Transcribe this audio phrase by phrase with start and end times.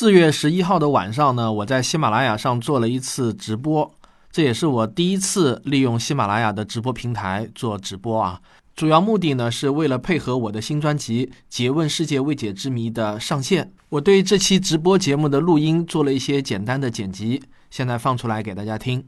[0.00, 3.94] 四月十一号的晚上呢，我在喜马拉雅上做了一次直播，
[4.32, 8.40] 这也是我第一次利用喜马拉雅的直播平台做直播啊。
[8.74, 19.04] 主要目的呢，是为了配合我的新专辑《诘问世界未解之谜》的上线，我对这期直播节目的录音做了一些简单的剪辑，现在放出来给大家听。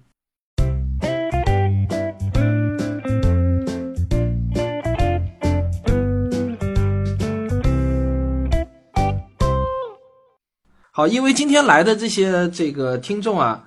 [10.94, 13.64] 好，因为今天来的这些这个听众啊，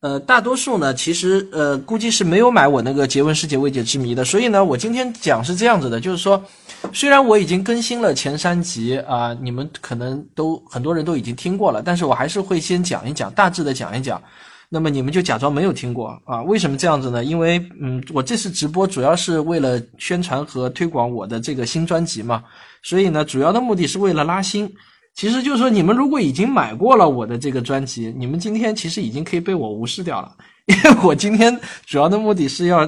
[0.00, 6.44] 呃，大多数呢，其实呃，估计是没有买我那个《杰文世界未解之谜》的，所以呢，我今天讲是这样子的，就是说，
[6.92, 14.22] 虽然我已经更新了前三集啊，你们可能都很多人都已经听过了，但是我还是会先讲一讲，大致的讲一讲，
[14.68, 16.42] 那么你们就假装没有听过啊？
[16.42, 17.24] 为什么这样子呢？
[17.24, 22.44] 因为嗯，我这次直播主要是为了宣传和推广我的这个新专辑嘛，
[22.82, 24.70] 所以呢，主要的目的是为了拉新。
[25.16, 30.36] 其实就是说，你们如果已经买过了我的这个专辑，你们今天其实已经可以被我无视掉了，
[30.68, 32.86] 因为我今天主要的目的是要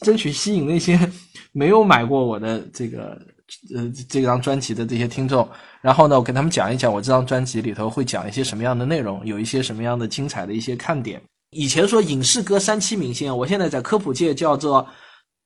[0.00, 0.98] 争取吸引那些
[1.52, 3.20] 没有买过我的这个
[3.74, 5.46] 呃这张专辑的这些听众，
[5.82, 11.20] 然后呢，我跟他们讲一讲我这张专辑里头会讲一些什么样的内容，有一些什么样的精彩的一些看点。
[11.50, 14.86] 以前说影视歌三七明星，我现在在科普界叫做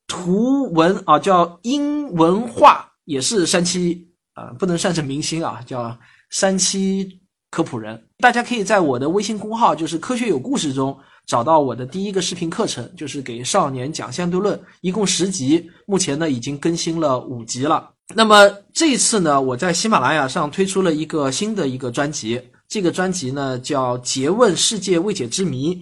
[0.06, 5.98] 图文啊，叫英文化也是三七啊，不能算是明星啊，叫。
[6.30, 17.90] 三期科普人，大家可以在我的微信公号，就是科学有故事中找到我的第一个视频课程，就是给少年讲相对论，一共十集，目前呢已经更新了五集了。
[18.14, 25.74] 那么这一次呢，我在喜马拉雅上推出了一个新的一个专辑，这个专辑呢叫《诘问世界未解之谜》。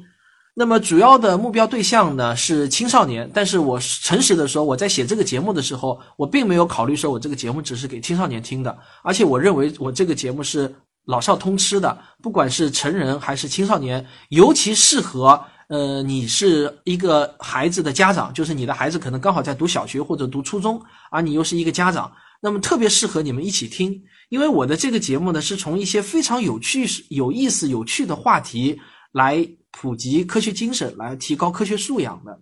[0.59, 20.83] 那么主要的目标对象呢是青少年，但是我诚实的说，我在写这个节目的时候，我并没有考虑说我这个节目只是给青少年听的，而且我认为我这个节目是老少通吃的，不管是成人还是青少年，尤其适合呃你是一个孩子的家长，就是你的孩子可能刚好在读小学或者读初中，
[21.13, 22.11] 而你又是一个家长，
[22.43, 28.77] 那么特别适合你们一起听，因为我的这个节目呢是从一些非常有趣、有意思、有趣的话题
[29.13, 29.49] 来。
[29.71, 32.37] 普及科学精神来提高科学素养的，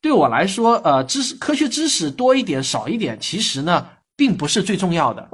[0.00, 3.86] 对我来说，呃，知识科学知识多一点少一点，其实呢
[4.16, 5.26] 并不是最重要的，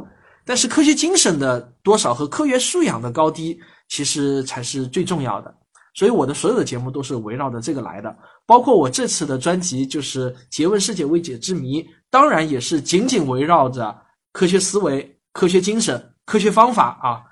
[0.45, 3.59] 但是科学精神的多少和科学素养的高低，
[3.89, 5.53] 其实才是最重要的。
[5.95, 13.97] 所以我的所有的节目都是围绕着这个来的，包括我这次的专辑就是《诘问世界未解之谜》，当然也是紧紧围绕着
[14.33, 17.23] 科学思维、科学精神、科学方法啊。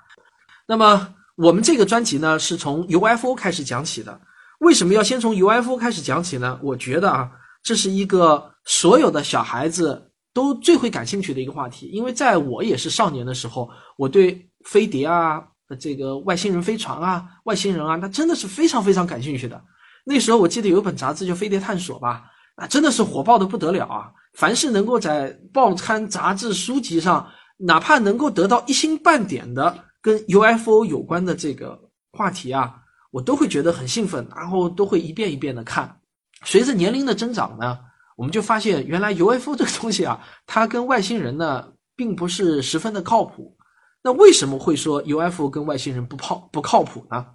[0.67, 1.15] 那么。
[1.39, 4.19] 我们这个专辑呢，是从 UFO 开始讲起的。
[4.59, 6.59] 为什么要先从 UFO 开始讲起呢？
[6.61, 7.31] 我觉得啊，
[7.63, 11.85] 这是一个所有的小孩子都最会感兴趣的一个话题。
[11.93, 15.41] 因为在我也是少年的时候，我对飞碟啊、
[15.79, 19.63] 这个外星人飞船啊、外星人啊，那真的是非常非常感兴趣的。
[20.03, 24.11] 那时候我记得有一本杂志叫《飞碟探索》吧，啊，真的是火爆的不得了啊！
[24.33, 29.85] 凡是能够在报刊、杂志、书籍上，哪怕能够得到一星半点的。
[30.01, 31.79] 跟 UFO 有关的这个
[32.11, 35.99] 话题啊，我都会觉得很兴奋，然后都会一遍一遍的看。
[36.45, 37.79] 随着年龄的增长呢，
[38.15, 43.55] 我们就发现原来 UFO 这个东西啊，它跟外星人呢并不是十分的靠谱。
[44.01, 47.25] 那为什么会说 UFO 跟外星人不靠不靠谱呢？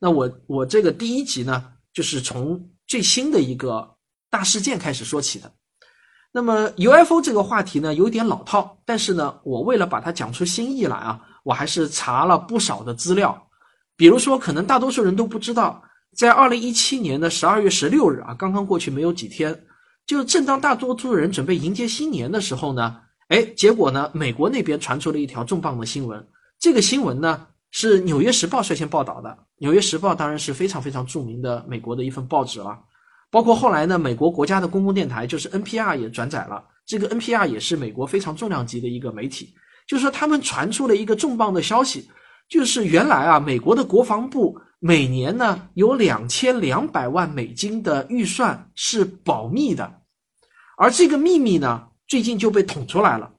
[0.00, 3.96] 那我我这个第一集呢，就是从最新的一个
[4.28, 5.52] 大事件开始说起的。
[6.32, 11.24] 那么 UFO 这个话题呢，有点老套，但是呢，我为了把它讲出新意来啊。
[11.48, 13.48] 我还是查了不少的资料，
[13.96, 15.82] 比如说，可能大多数人都不知道，
[16.14, 19.58] 在二零一七年的十二月十六日啊，刚刚过去没有几天，
[20.04, 26.22] 就正当大多数人准备迎接新年的时候呢，哎，结果呢，美国那边传出了一条重磅的新闻。
[26.58, 32.78] 这个新闻呢，是《纽约时报》率先报道的，《纽约时报》当然是非常非常著名的美国的一份报纸了，
[33.30, 39.54] 包括后来呢，美国国家的公共电台就是 NPR 也转载了，这个 NPR 也是美国非常重量级的一个媒体。
[39.88, 42.08] 就是说，他们传出了一个重磅的消息，
[42.48, 50.02] 就是原来啊，美国的国防部每年呢有两千两百万美金的预算是保密的，
[50.76, 53.32] 而这个秘密呢，最近就被捅出来了，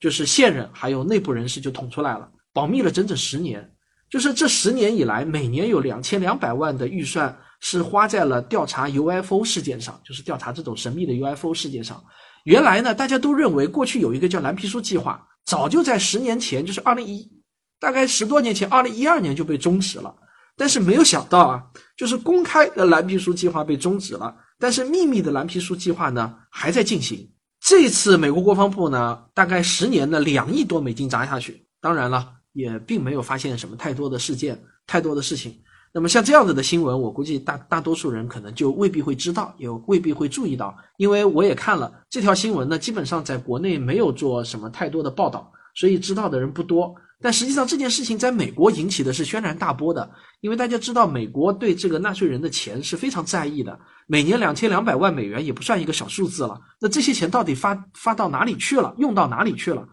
[0.00, 3.70] 就是现任还有内部人士就捅出来了，保密了整整十年，
[4.08, 12.02] 就是这十年以来，每年有两千两百万的预算是花在了调查 UFO 事件上，就是调查这种神秘的 UFO 事件上。
[12.50, 15.24] 原来呢，大家都认为过去有一个叫蓝皮书计划。
[15.44, 17.30] 早就在十年前，就是二零一，
[17.78, 20.12] 大概十多年前，二零一二年就被终止了。
[20.56, 21.62] 但是没有想到啊，
[21.96, 27.24] 就是公开的蓝皮书计划被终止了，但是秘密的蓝皮书计划呢还在进行。
[27.60, 35.56] 这次美国国防部呢，大概十年的两亿多美金砸下去，当然了，也并没有发现什么太多的事件、太多的事情。
[35.92, 46.94] 那么像这样子的新闻，我估计大大多数人可能就未必会知道，也未必会注意到，因为我也看了这条新闻呢，基本上在国内没有做什么太多的报道，所以知道的人不多。
[47.22, 50.08] 但实际上这件事情在美国引起的是轩然大波的，
[50.40, 56.58] 因为大家知道美国对这个纳税人的钱是非常在意的，每年两千两百万美元也不算一个小数字了。
[56.80, 59.86] 那这些钱到底发发到哪里去了，用到哪里去了？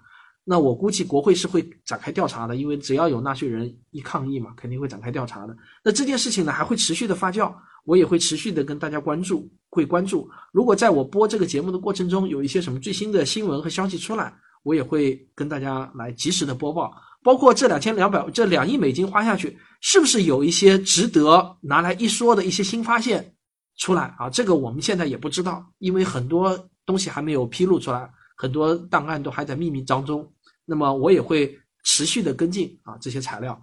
[0.50, 5.54] 那我估计国会是会展开调查的，因为只要有纳税人一抗议嘛，肯定会展开调查的。
[5.84, 7.54] 那这件事情呢，还会持续的发酵，
[7.84, 10.30] 我也会持续的跟大家关注，会关注。
[10.54, 14.34] 如果在我播这个节目的过程中有一些什么最新的新闻和消息出来，
[14.64, 16.94] 我也会跟大家来及时的播报。
[17.22, 23.34] 包括这两千两百这两亿美金花下去，是不是有一些值得拿来一说的一些新发现
[23.76, 24.30] 出来啊？
[24.30, 30.26] 这个我们现在也不知道，因为很多东西还没有披露出来，很多档案都还在秘密当中。
[30.70, 33.60] 那么我也会持续的跟进啊这些材料。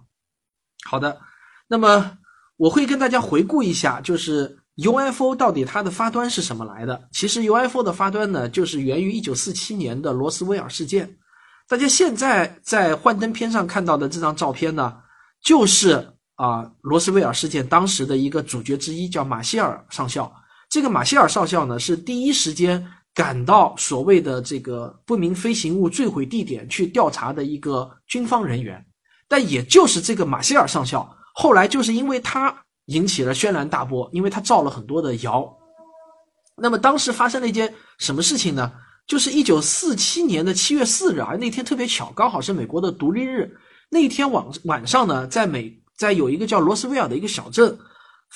[0.83, 1.21] 好的，
[1.67, 2.17] 那么
[2.57, 7.07] 我会跟大家回顾一下，就是 UFO 到底它的发端是什么来的？
[7.11, 11.17] 其实 UFO 的发端呢，就是源于一九四七年的罗斯威尔事件。
[11.67, 14.97] 大家现在在幻灯片上看到的这张照片呢，
[15.43, 20.31] 就是啊罗斯威尔事件当时的一个主角之一，叫马歇尔上校。
[20.69, 22.85] 这个马歇尔上校呢，是第一时间。
[23.15, 28.85] 赶到所谓的这个不明飞行物坠毁地点去调查的一个军方人员，
[29.29, 32.53] 但也就是这个马歇尔上校，后来就是因为他
[32.87, 35.49] 引起了轩然大波，因为他造了很多的谣。
[36.57, 38.69] 那么当时发生了一件什么事情呢？
[39.07, 43.49] 就是一九四七年的七月四日啊，那天特别巧，刚好是美国的独立日。
[43.89, 47.77] 那天晚晚上呢，在美在有一个叫罗斯威尔的一个小镇。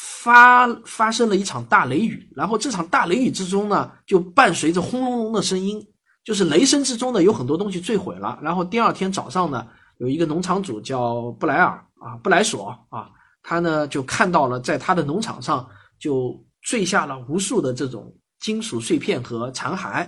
[0.02, 5.86] 发发生了一场大雷雨，然后这场大雷雨之中呢，就伴随着轰隆隆的声音，
[6.24, 8.40] 就是雷声之中呢，有很多东西坠毁了。
[8.42, 9.68] 然后第二天早上呢，
[9.98, 13.10] 有一个农场主叫布莱尔啊，布莱索啊，
[13.44, 15.68] 他呢就看到了在他的农场上
[16.00, 20.08] 就坠下了无数的这种金属碎片和残骸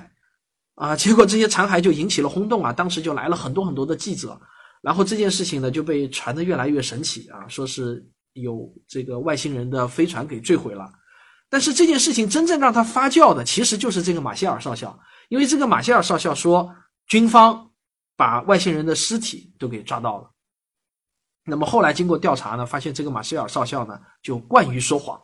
[0.75, 4.39] 啊，结果这些残骸就引起了轰动啊，当时就来了很多很多的记者，
[4.81, 8.07] 然后这件事情呢就被传得越来越神奇啊，说是。
[8.33, 10.91] 有这个外星人的飞船给坠毁了，
[11.49, 14.97] 但是这件事情真正让他发酵的，其实就是这个马歇尔少校，
[15.29, 16.73] 因为这个马歇尔少校说
[17.07, 17.71] 军方
[18.15, 20.31] 把外星人的尸体都给抓到了。
[21.43, 25.21] 那么后来经过调查呢，发现这个马歇尔少校呢就惯于说谎。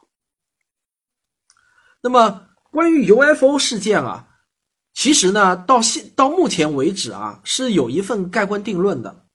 [2.01, 4.27] 那么关于 UFO 事件啊，
[4.93, 9.26] 其实呢到现到目前为止啊是有一份盖棺定论的。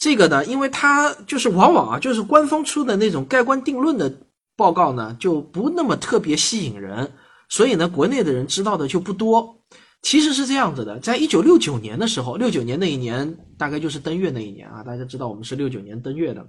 [0.00, 4.10] 这个呢，因为它就是往往啊，就是官方出的那种盖棺定论的
[4.56, 7.12] 报告呢，就不那么特别吸引人，
[7.50, 9.56] 所以呢，国内的人知道的就不多。
[10.00, 16.46] 其实是这样子的，在一九六九年的时候，六九年那一年大概就是登月那一年啊，大家知道我们是六九年登月的。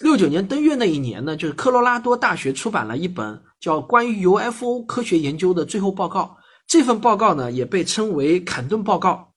[0.00, 6.36] 六九年登月那一年呢，就是科罗拉多大学出版了一本叫《关于 UFO 科学研究的最后报告》，
[6.66, 9.27] 这份报告呢，也被称为坎顿报告。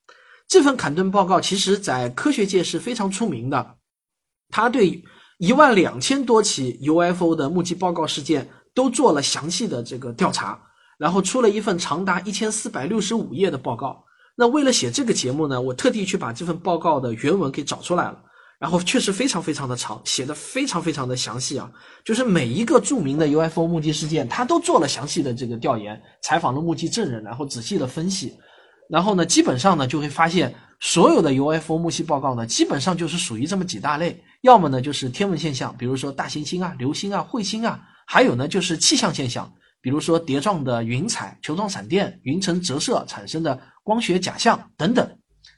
[0.51, 3.77] 这份坎顿报告其实，在科学界是非常出名的。
[4.49, 5.01] 他对
[5.37, 10.61] 一万两千多起 UFO 的目击报告事件都做了详细的这个调查，
[10.97, 14.03] 然后出了一份长达一千四百六十五页的报告。
[14.35, 18.21] 那为了写这个节目呢，我特地去把这份报告的原文给找出来了，
[18.59, 21.71] 然后确实非常非常的长，写的非常非常的详细啊，
[22.03, 28.33] 就是每一个著名的 UFO 目击事件，他都做了详细的这个调研，采访了目击证人，然后仔细的分析。
[28.91, 45.09] 然后呢，基本上呢就会发现，所有的 UFO 目击报告呢，基本上就是属于这么几大类，要么呢就是天文现象，比如说大行星啊、流星啊、彗星啊，还有呢就是气象现象，比如说碟状的云彩、球状闪电、云层折射产生的光学假象等等。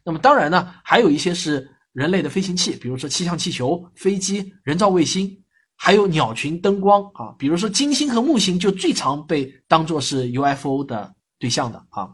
[0.06, 5.36] 那么当然呢，还有一些是人类的飞行器，比如说气象气球、飞机、人造卫星，
[5.76, 12.10] 还有鸟群、灯光啊，比如说金星和木星就最常被当作是 UFO 的对象的啊。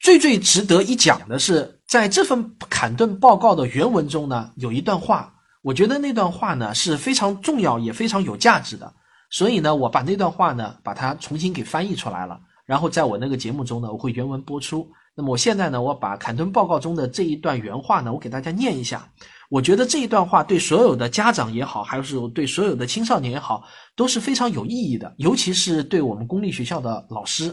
[0.00, 8.92] 最最值得一讲的是，在这份坎顿报告的原文中呢，有一段话，我觉得那段话呢是非常重要也非常有价值的，
[9.30, 14.88] 所以呢，我把那段话呢把它重新给翻译出来了，然后在我那个节目中呢，我会原文播出。
[15.16, 19.04] 那么我现在呢，我把坎顿报告中的这一段原话呢，我给大家念一下。
[19.50, 23.64] 我觉得这一段话对所有的家长也好，还是对所有的青少年也好，
[23.96, 27.52] 都是非常有意义的，尤其是对我们公立学校的老师。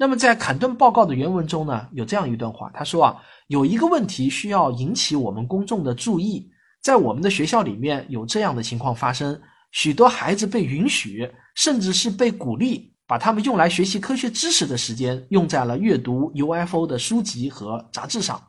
[0.00, 3.16] 那么，在坎顿报告的原文中呢，有这样一段话，他说啊，
[3.48, 6.48] 有一个问题需要引起我们公众的注意，
[6.80, 9.38] 在我们的学校里面有这样的情况发生，
[9.72, 18.40] 许多孩子被允许，甚至是被鼓励，把他们用来学习科学知识的时间用在了阅读 UFO 的书籍和杂志上。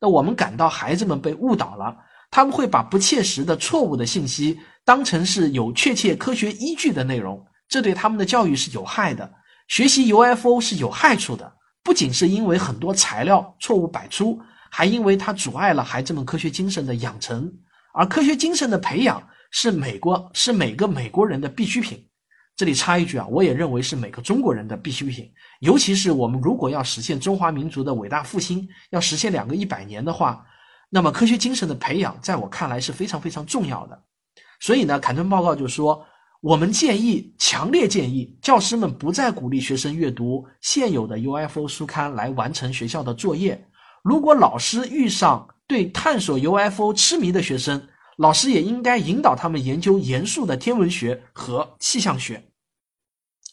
[0.00, 1.94] 那我们感到孩子们被误导了，
[2.30, 9.30] 他们会把不切实的、错误的信息当成是有确切科学依据的内容，这对他们的教育是有害的。
[9.68, 17.52] 学习 UFO 是有害处的，不仅是因为很多材料错误百出，还因为它阻碍了孩子们科学精神的养成。
[17.92, 22.02] 而科学精神的培养是美国是每个美国人的必需品。
[22.56, 25.30] 这里插一句啊，我也认为是每个中国人的必需品。
[25.60, 30.44] 尤其是我们如果要实现中华民族的伟大复兴，要实现两个一百年的话，
[30.88, 34.02] 那么科学精神的培养，在我看来是非常非常重要的。
[34.60, 36.04] 所以呢，坎顿报告就说，
[36.40, 43.60] 我们建议，强烈建议教师们不再鼓励学生阅读现有的 UFO 书刊来完成学校的作业。
[44.04, 52.40] 如果老师遇上对探索 UFO 痴迷的学生，老师也应该引导他们研究严肃的天文学和气象学。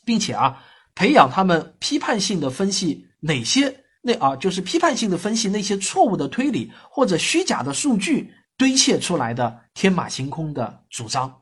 [0.05, 0.63] 并且啊，
[0.93, 11.41] 培养他们批判性的分析哪些那啊，就是批判性的分析那些错误的推理或者虚假的数据堆砌出来的天马行空的主张。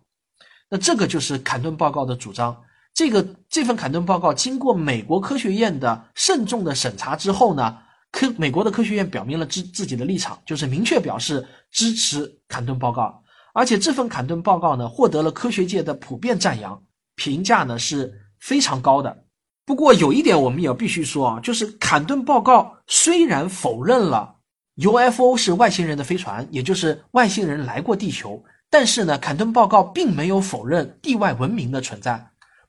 [0.70, 2.56] 那这个就是坎顿报告的主张。
[2.94, 7.78] 这个这份坎顿报告经过美国科学院的慎重的审查之后呢，
[8.12, 13.24] 科美国的科学院表明了自自己的立场，就是明确表示支持坎顿报告。
[13.54, 16.82] 而且这份坎顿报告呢，获得了科学界的普遍赞扬，
[17.16, 18.20] 评价呢是。
[18.44, 19.24] 非常高的，
[19.66, 24.36] 不过有一点我们也要必须说啊，就是坎顿报告虽然否认了
[24.76, 32.20] UFO 是外星人的飞船，也就是外星人来过地球，但是呢，坎顿报告并没有否认地外文明的存在，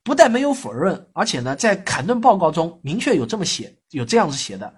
[0.02, 4.70] 不但没有否认，而且呢，在坎顿报告中明确有这么写，有这样子写的，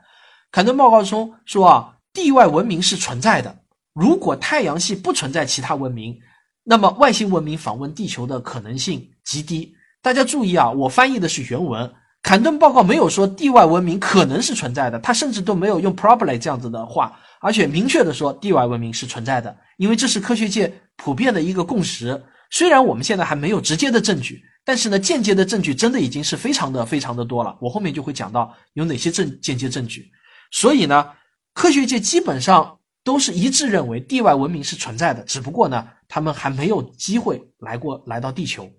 [0.53, 3.53] 坎顿报告中说啊，地外文明是存在的，
[3.93, 6.17] 如果太阳系不存在其他文明，
[6.63, 9.75] 那么外星文明访问地球的可能性极低。
[10.01, 11.93] 大家注意啊，我翻译的是原文。
[12.23, 22.25] 坎顿报告没有说地外文明可能是存在的，他甚至都没有用 probably 这样子的话，而且明确的说地外文明是存在的，因为这是科学界普遍的一个共识。
[22.51, 27.57] 虽然我们现在还没有直接的证据，但是呢，间接的证据真的已经是非常的非常的多了。
[27.61, 30.11] 我后面就会讲到有哪些证间接证据。
[30.53, 31.07] 所以呢，
[31.55, 38.71] 科学界基本上都是一致认为地外文明是存在的，只不过呢，他们还没有机会来过来到地球。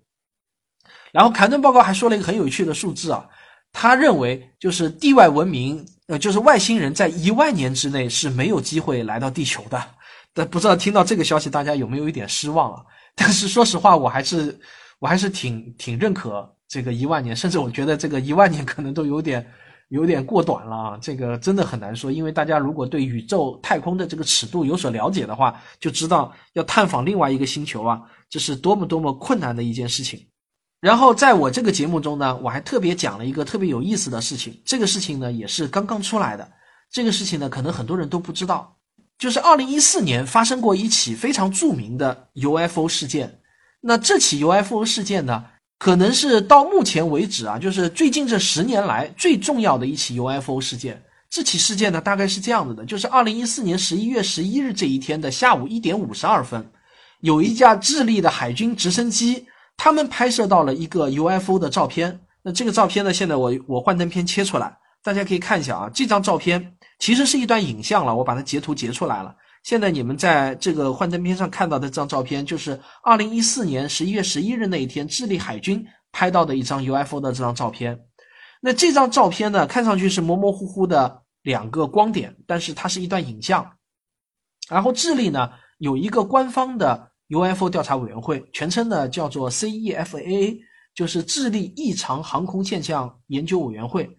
[1.11, 3.27] 然后坎顿报告还说了一个很有趣的数字啊，
[3.73, 9.83] 他认为就是地外文明，呃，就是外星人在一万年之内是没有机会来到地球的。
[10.37, 12.85] 但不知道听到这个消息，大家有没有一点失望啊？
[13.15, 14.55] 但是说实话，我还是
[14.99, 19.43] 我还是挺挺认可这个一万年，甚至我觉得这个一万年可能都有点
[19.89, 20.99] 有点过短了啊。
[21.01, 30.23] 这个真的很难说，因为大家如果对宇宙太空的这个尺度有所了解的话，就知道要探访另外一个星球啊，这是多么多么困难的一件事情。
[30.79, 34.61] 然后在我这个节目中呢，我还特别讲了一个特别有意思的事情。
[34.63, 36.47] 这个事情呢，也是刚刚出来的。
[36.91, 38.76] 这个事情呢，可能很多人都不知道，
[39.17, 43.39] 就是二零一四年发生过一起非常著名的 UFO 事件。
[43.81, 45.45] 那这起 UFO 事件呢，
[45.79, 51.01] 可能是到目前为止啊，就是最近这十年来最重要的一起 UFO 事件。
[51.29, 56.65] 这起事件呢，大概是这样子的：就是二零一四年十一月十一日这一天的下午一点五十二分，
[57.21, 59.45] 有一架智利的海军直升机。
[59.75, 63.13] 他们拍摄到了一个 UFO 的照片，那这个照片呢？
[63.13, 65.91] 现在我我幻灯片切出来，大家可以看一下啊。
[65.93, 69.35] 这张照片其实是一段影像了，我把它截图截出来了。
[69.63, 77.99] 现在你们在这个幻灯片上看到的这张照片，就是二零一四年十一月十一日那一天，智利海军拍到的一张 UFO 的这张照片。
[78.61, 83.69] 那这张照片呢，看上去是模模糊糊的两个光点，但是它是一段影像。
[84.69, 87.11] 然后智利呢有一个官方的。
[87.29, 90.57] UFO 调查委员会全称呢叫做 CEFAA，
[90.95, 94.09] 就是智利异常航空现象研究委员会。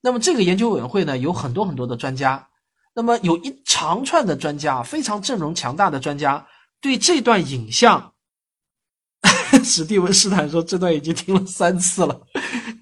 [0.00, 2.46] 那么这个研究委员会呢有很多很多的专家，
[2.94, 6.46] 那么有一长串的专家，非常阵容强大的专家，
[6.80, 8.12] 对这段影像，
[9.64, 12.20] 史蒂文斯坦说这段已经听了三次了，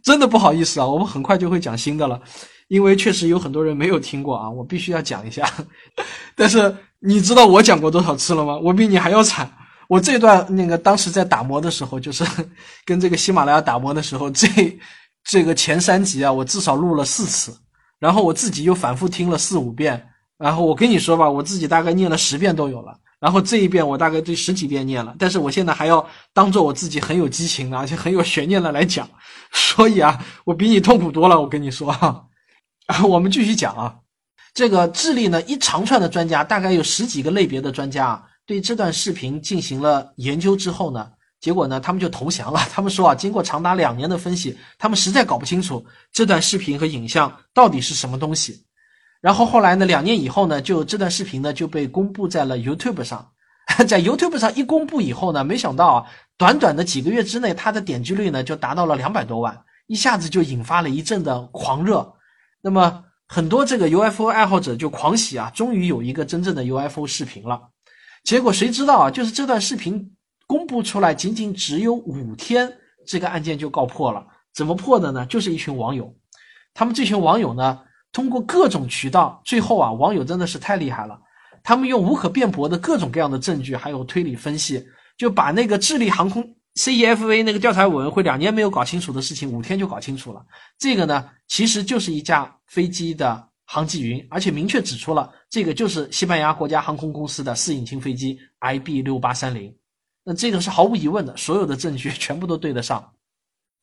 [0.02, 2.20] 真的不好意思啊，我们很快就会讲新的了，
[2.68, 5.48] 因为确实有很多人没有听过啊，我必须要讲一下。
[6.36, 8.58] 但是你知道我讲过多少次了吗？
[8.58, 9.50] 我比你还要惨。
[9.88, 12.24] 我这段那个当时在打磨的时候，就是
[12.84, 14.48] 跟这个喜马拉雅打磨的时候，这
[15.28, 17.52] 这个前三集啊，我至少录了四次，
[17.98, 29.08] 然后我自己又反复听了四五遍，然后我跟你说吧，我自己大概念了十遍都有了，然后这一遍我大概对十几遍念了，但是我现在还要当做我自己很有激情的，而且很有悬念的来讲，
[29.52, 32.24] 所以啊，我比你痛苦多了，我跟你说哈，
[33.08, 33.96] 我们继续讲啊，
[34.54, 38.22] 这个智利呢一长串的专家，大概有十几个类别的专家啊。
[38.46, 41.10] 对这段视频进行了研究之后呢，
[41.46, 42.58] 结果呢，他们就投降了。
[42.74, 48.64] 他们说啊，经过长达两年的分析，他们实在搞不清楚这段视频和影像到底是什么东西。
[49.20, 53.30] 然后后来呢，两年以后呢，就这段视频呢就被公布在了 YouTube 上。
[53.86, 56.04] 在 YouTube 上一公布以后呢，没想到啊，
[56.36, 62.12] 短短的几个月之内，它的点击率呢就达到了两百多万，一下子就引发了一阵的狂热。
[62.60, 67.60] 那么很多这个 UFO 爱好者就狂喜啊，终于有一个真正的 UFO 视频了。
[68.24, 70.15] 结果谁知道啊，就是这段视频
[70.46, 72.72] 公布出来，仅仅只有五天，
[73.06, 74.26] 这个案件就告破了。
[74.54, 75.26] 怎么破的呢？
[75.26, 76.14] 就是一群网友，
[76.72, 77.80] 他们这群网友呢，
[78.12, 81.20] 通过各种渠道，最后啊，网友真的是太厉害了。
[81.62, 84.82] 他们用无可辩驳的各种各样的证据，还有推理分析，
[85.18, 86.42] 就把那个智利航空
[86.76, 90.44] CEFA 那个调查委员会两年没有搞清楚的事情，五天就搞清楚了。
[90.78, 99.74] 这个呢，其实就是一架飞机的航迹云，而且明确指出了这个就是西班牙国家航空公司的四引擎飞机 IB 六八三零。
[100.26, 103.12] 那这个是毫无疑问的，所有的证据 全部都对得上。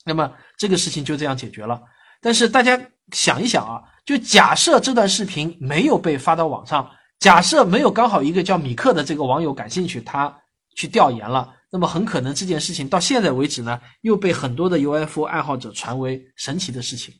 [0.05, 1.81] 那么这个事情就这样解决了。
[2.21, 2.77] 但是大家
[3.13, 6.91] 想一想啊，就假设这段视频没有被发到网上。
[7.19, 10.37] 假设没有刚好一个叫米克的这个网友感兴趣，他
[10.75, 17.15] 去调研了，那么很可能这件事情到现在为止呢，又被很多的 UFO 爱好者传为神奇的事情。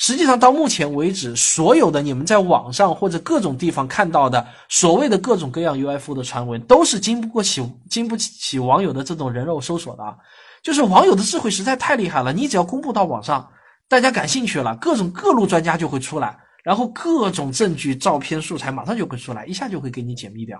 [0.00, 10.16] 实际上到目前为止，所有的你们在网上或者各种地方看到的所谓的各种各样 UFO 的传闻，都是经不过起经不起网友的这种人肉搜索的啊！
[10.62, 13.46] 就是网友的智慧实在太厉害了，你只要公布到网上，
[13.90, 16.34] 大家感兴趣了，各种各路专家就会出来。
[16.64, 20.58] 然后各种证据、照片、素材马上就会出来，一下就会给你解密掉。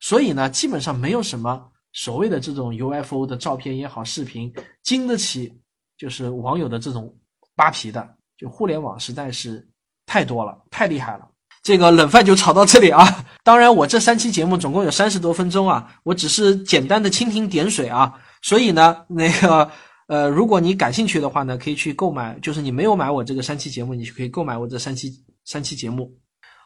[0.00, 1.62] 所以呢，基本上没有什么
[1.94, 5.50] 所谓的这种 UFO 的照片也好、视频经得起
[5.96, 7.10] 就是网友的这种
[7.56, 8.06] 扒皮的。
[8.42, 9.66] 就互联网实在是
[10.04, 11.28] 太多了，太厉害了。
[11.62, 13.24] 这个冷饭就炒到这里啊。
[13.44, 18.12] 当然，我这三期节目总共有三十多分钟啊，我只是简单的蜻蜓点水啊。
[18.42, 19.70] 所以呢，那个。
[20.08, 22.36] 呃，如果你感兴趣的话呢，可以去购买。
[22.42, 25.10] 就是你没有买我这个三期节目，你就可以购买我这三期
[25.46, 26.12] 三期节目。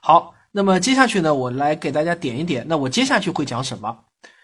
[0.02, 2.66] 好，那么接下去呢，我来给大家点一点。
[2.66, 3.97] 那我接下去会讲什么？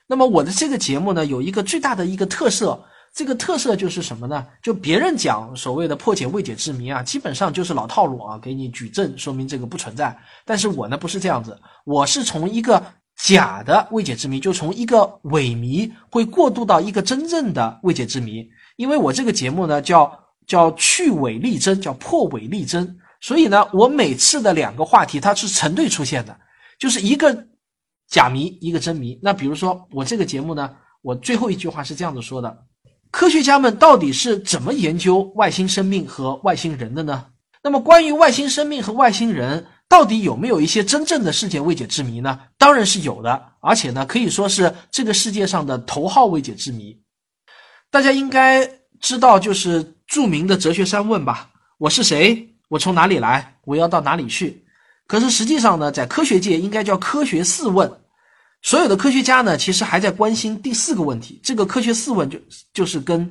[0.06, 2.84] 那么我的这个节目呢，有一个最大的一个特色，
[3.14, 4.46] 这个特色就是什么呢？
[4.62, 10.16] 就别人讲所谓的破解未解之谜啊，基本上就是老套路啊，给你举证说明这个不存在。
[10.46, 12.82] 但是我呢不是这样子，我是从一个
[13.16, 18.48] 假的未解之谜，就从一个伪谜会过渡到一个真正的未解之谜。
[18.76, 20.10] 因为我这个节目呢叫
[20.46, 26.34] 叫去伪立真，叫破伪立真，所以呢，我每次的两个话题它是成对出现的，
[26.78, 27.46] 就是一个
[28.08, 29.18] 假谜，一个真谜。
[29.22, 32.64] 那比如说我这个节目呢，我最后一句话是这样子说的：
[33.12, 37.26] 科学家们到底是怎么研究外星生命和外星人的呢？
[37.62, 42.40] 那么关于外星生命和外星人，到底有没有一些真正的世界未解之谜呢？
[42.56, 46.98] 当然是有的，而且呢，可以说是这个世界上的头号未解之谜。
[47.90, 48.66] 大家应该
[48.98, 51.50] 知道，就是著名的哲学三问吧？
[51.76, 52.48] 我是谁？
[52.70, 53.56] 我从哪里来？
[53.64, 54.64] 我要到哪里去？
[55.06, 57.92] 可是实际上呢，在科学界应该叫科学四问。
[58.62, 61.40] 所有的科学家呢，其实还在关心第四个问题。
[61.42, 62.38] 这个科学四问就
[62.72, 63.30] 就是跟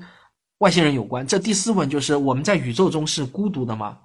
[0.60, 1.26] 外星人有关。
[1.26, 3.98] 这第四问就是我们在宇宙中是孤独的吗？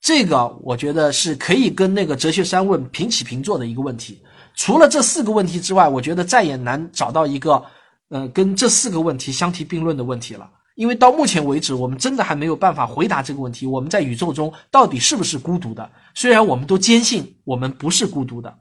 [0.00, 4.22] 这个我觉得是可以跟那个哲学三问平起平坐的一个问题。
[4.54, 7.62] 除了这四个问题之外，我觉得再也难找到一个。
[8.08, 15.90] 呃，跟这四个问题相提并论的问题了，因为到目前为止，我们真的还没有办法回答这个问题：我们在宇宙中到底是不是孤独的？
[16.14, 18.54] 虽然我们都坚信我们不是孤独的。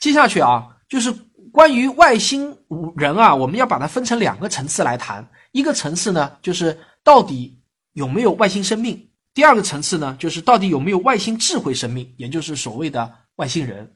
[0.00, 1.10] 接下去啊，就是
[1.50, 2.54] 关于外星
[2.98, 5.26] 人啊，我们要把它分成两个层次来谈。
[5.52, 7.58] 一个层次呢，就是到底
[7.94, 8.94] 有没有外星生命；
[9.32, 13.90] 第二个层次呢，就是到底有没有外星智慧生命，也就是所谓的外星人。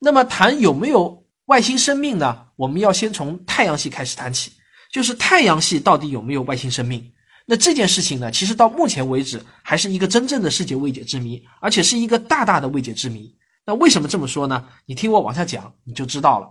[0.00, 1.24] 那么谈有没有？
[1.44, 2.44] 外星生命呢？
[2.56, 4.50] 我们要先从太阳系开始谈起，
[4.92, 7.08] 就是太阳系到底有没有外星生命？
[7.46, 13.32] 那这件事情呢，其实到目前为止还是一个真正的世界未解之谜，而且是一个大大的未解之谜。
[13.64, 14.68] 那为什么这么说呢？
[14.86, 16.50] 你听我往下讲，你就知道了。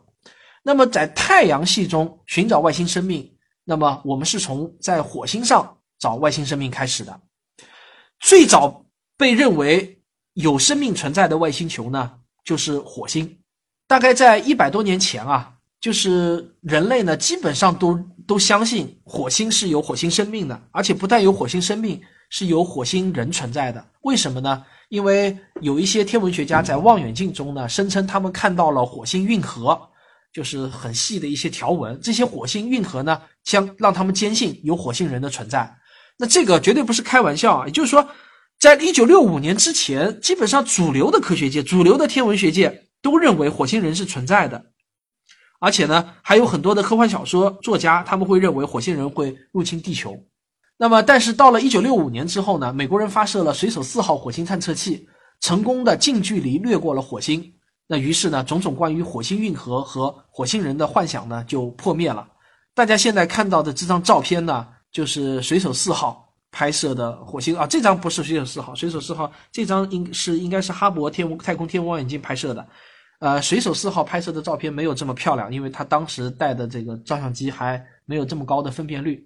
[0.64, 3.30] 那么在太阳系中寻找外星生命，
[3.64, 7.20] 那么我们是从在火星上找外星生命开始的。
[8.20, 8.86] 最早
[9.18, 10.00] 被认为
[10.34, 12.12] 有生命存在的外星球呢，
[12.46, 13.40] 就是火星。
[13.88, 23.86] 大概在一百多年前啊，就是人类呢，基本上都都相信火星是有火星生命的，而且不但有火星生命，是有火星人存在的。
[24.04, 24.64] 为什么呢？
[24.92, 29.80] 因为有一些天文学家在望远镜中呢，声称他们看到了火星运河，
[30.34, 31.98] 就是很细的一些条纹。
[32.02, 35.74] 这些火星运河呢，将让他们坚信有火星人的存在。
[36.18, 37.66] 那这个绝对不是开玩笑啊！
[37.66, 38.06] 也就是说，
[38.60, 42.88] 在一九六五年之前，基本上主流的科学界、主流的天文学界。
[43.04, 44.64] 都认为火星人是存在的，
[45.60, 50.16] 而且呢，还有很多的科幻小说作家，他们会认为火星人会入侵地球。
[50.82, 55.08] 那么，但是到了一九六五年之后呢，美国人发射了水手四号火星探测器，
[55.40, 57.54] 成功的近距离掠过了火星。
[57.86, 62.28] 那于是呢，种种关于火星运河和火星人的幻想呢就破灭了。
[62.74, 67.68] 大家现在看到的这张照片呢，就是水手四号拍摄的火星啊。
[67.68, 72.68] 这张不是水手四号，水手四号这张应是应该是哈勃天文太空天文望远镜拍摄的。
[73.20, 79.24] 呃，水手四号拍摄的照片没有这么漂亮，因为他当时带的这个照相机还没有这么高的分辨率。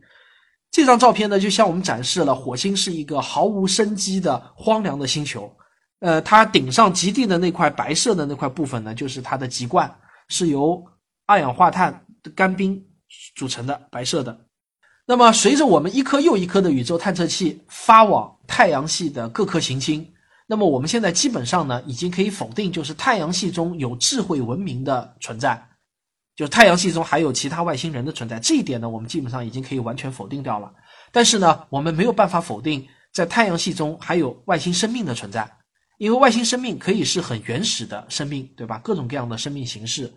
[0.76, 5.50] 这张照片呢，就向我们展示了火星是一个毫无生机的荒凉的星球。
[6.00, 9.90] 呃，它顶上极地的那块白色的那块部分呢，就是它的极冠，
[10.28, 10.84] 是由
[11.26, 12.84] 二氧化碳的干冰。
[13.36, 14.38] 组成的白色的，
[15.06, 20.06] 那么随着我们一颗又一颗的宇宙探测器发往太阳系的各颗行星，
[20.46, 25.66] 那么我们现在基本上呢，已经可以否定，就是太阳系中有智慧文明的存在，
[26.36, 28.40] 就是太阳系中还有其他外星人的存在。
[28.40, 30.72] 这一点呢，我们基本上已经可以完全否定掉了。
[31.12, 35.50] 但是呢，我们没有办法否定在太阳系中还有外星生命的存在，
[35.98, 38.80] 因为外星生命可以是很原始的生命，对吧？
[38.84, 40.14] 各种各样的生命形式。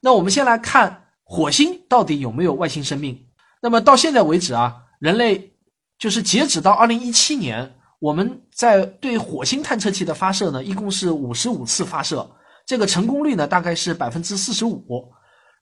[0.00, 1.00] 那我们先来看。
[1.26, 3.18] 火星到底有没有外星生命？
[3.62, 5.54] 那么到现在为止啊，人类
[5.98, 12.30] 就是截止到二零一七年，我们在对火星探测器的发射呢，一共是五十五次发射，
[12.66, 15.10] 这个成功率呢大概是百分之四十五。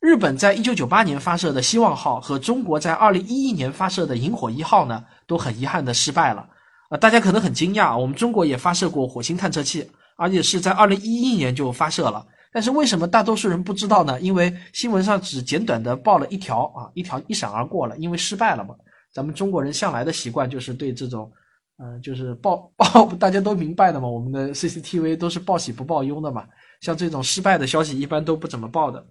[0.03, 6.45] 日本在一九九八年发射的希望号和中国在二零一一年发射的萤火一号呢，都很遗憾的失败了。
[6.89, 12.27] 啊，大家可能很惊讶，我们中国也发射过火星探测器，而且是在二零一一年就发射了。
[12.53, 14.21] 但是为什么大多数人不知道呢？
[14.21, 18.75] 因为新闻上只简短的报了一条啊，一条一闪而过了，因为失败了嘛。
[19.15, 21.31] 咱们中国人向来的习惯就是对这种，
[21.79, 24.09] 嗯，就是报报，大家都明白的嘛。
[24.09, 26.45] 我们的 CCTV 都是报喜不报忧的嘛。
[26.83, 29.03] 像这种失败的消息一般都不怎么报的。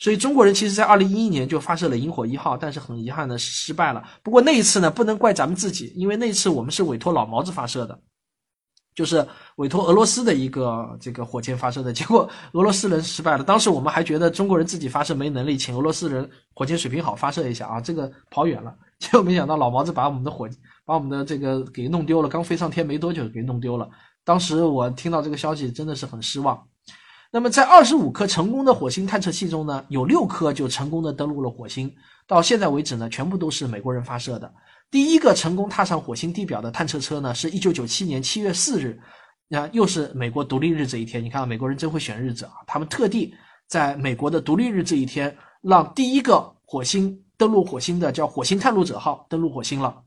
[0.00, 4.02] 所以中国人其实在二零一一年就发射了萤火一号，但是很遗憾的失败了。
[4.24, 7.96] 不过那一次呢，不能怪咱们自己，因为那次我们是委托老毛子发射的。
[8.94, 9.24] 就是
[9.58, 13.44] 委托俄罗斯的一个这个火箭发射的结果，俄罗斯人失败了。
[13.44, 18.74] 当时我们还觉得中国人自己发射没能力，请俄罗斯人火箭水平好发射一下啊，这个跑远了。
[18.98, 20.48] 结果没想到老毛子把我们的火
[20.84, 23.88] 把我们的这个给弄丢了，刚飞上天没多久给弄丢了。
[24.24, 26.60] 当时我听到这个消息真的是很失望。
[27.30, 31.92] 那么在二十五颗成功的火星探测器中呢，有六颗就成功的登陆了火星。
[32.26, 34.52] 到现在为止呢，全部都是美国人发射的。
[34.90, 38.98] 第一个成功踏上火星地表的探测车呢，是一九九七年七月四日，
[39.46, 41.22] 那又是美国独立日这一天。
[41.22, 42.52] 你看，美国人真会选日子啊！
[42.66, 43.34] 他们特地
[43.66, 50.02] 在美国的独立日这一天，让第一个火星登陆火星的叫火星探路者号登陆火星了。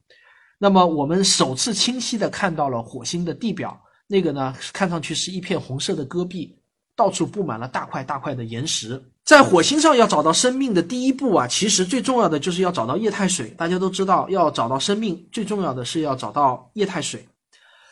[0.57, 6.55] 那么，我们首次清晰的看到了火星的地表，那个呢，看上去是一片红色的戈壁，
[7.01, 9.03] 到处布满了大块大块的岩石。
[9.25, 13.47] 在火星上要找到生命的第一步啊，其实最重要的就是要找到液态水。
[13.57, 17.27] 大家都知道，要找到生命最重要的是要找到液态水。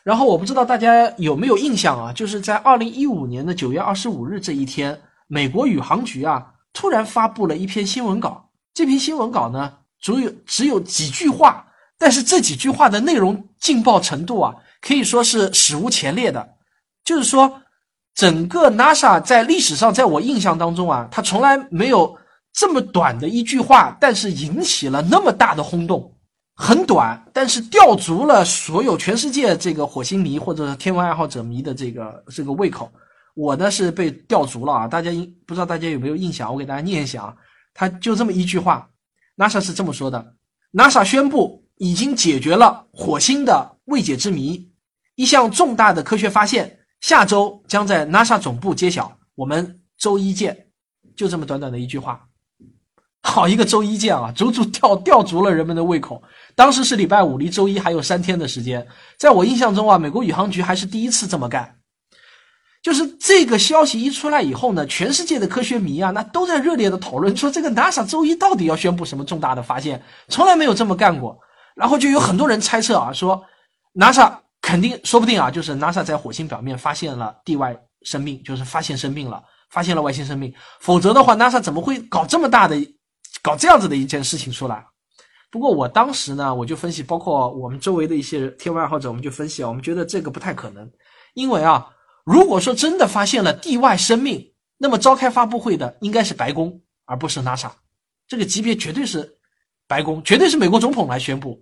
[0.03, 4.95] 然后我不知道大家有没有印象啊，就是在二零一五年的九月二十五日这一天，
[5.25, 8.47] 美国宇航局啊突然发布了一篇新闻稿。
[8.75, 11.65] 这篇新闻稿呢，只有只有几句话，
[11.97, 16.47] 但是这几句话的内容劲爆程度啊，可以说是史无前例的。
[17.03, 17.59] 就是说。
[18.19, 22.13] 整个 NASA 在历史上，在我印象当中啊，它从来没有
[22.51, 26.13] 这么短的一句话，但是引起了那么大的轰动。
[26.53, 32.91] 很短，但是吊足了所有全世界这个火星迷或者天文爱好者迷的这个这个胃口。
[33.35, 34.85] 我呢是被吊足了啊！
[34.85, 36.51] 大家应不知道大家有没有印象？
[36.51, 37.33] 我给大家念一下啊，
[37.73, 38.89] 他就这么一句话
[39.37, 40.33] ，NASA 是这么说的
[40.73, 44.69] ：NASA 宣布已经解决了火星的未解之谜，
[45.15, 46.78] 一项重大的科学发现。
[47.01, 50.65] 下周将在 NASA 总部揭晓，我们周一见。
[51.15, 52.21] 就这么短短的一句话，
[53.23, 54.31] 好一个周一见啊！
[54.33, 56.23] 足足吊吊足了人们的胃口。
[56.55, 58.87] 当时是礼拜五，离周一还有三天的时间。
[59.17, 61.75] 在我印象中啊，美国宇航局还是第一次这么干。
[62.81, 71.37] 就是这个消息一出来以后呢，全世界的科学迷啊，那都在热烈的讨论，说这个 NASA 周一到底要宣布什么重大的发现，从来没有这么干过。
[71.75, 73.43] 然后就有很多人猜测啊，说
[73.95, 74.37] NASA。
[74.69, 80.53] 肯定说不定啊，就是 NASA 在火星表面发现了地外生命，就是发现生命了，发现了外星生命。
[80.79, 82.75] 否则的话，NASA 怎么会搞这么大的、
[83.41, 84.85] 搞这样子的一件事情出来？
[85.49, 90.87] 不过我当时呢，我就分析，包括我们周围的一些天文爱好者，我们就分析啊，我们觉得这个不太可能，
[91.33, 91.89] 因为啊，
[92.23, 97.71] 如果说真的发现了地外生命，那么召开发布会的应该是白宫，而不是 NASA，
[98.27, 99.35] 这个级别绝对是
[99.87, 101.59] 白宫，绝对是美国总统来宣布。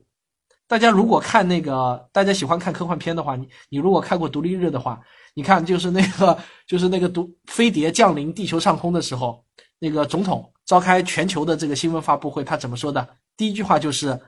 [0.67, 4.99] 大家如果看那个，大家喜欢看科幻片的话，你你如果看过《独立日》的话，
[5.33, 9.41] 你看就是那个就是那个独飞碟降临地球上空的时候，
[9.79, 13.07] 那个总统召开全球的这个新闻发布会，他怎么说的？
[13.37, 14.19] 第一句话就是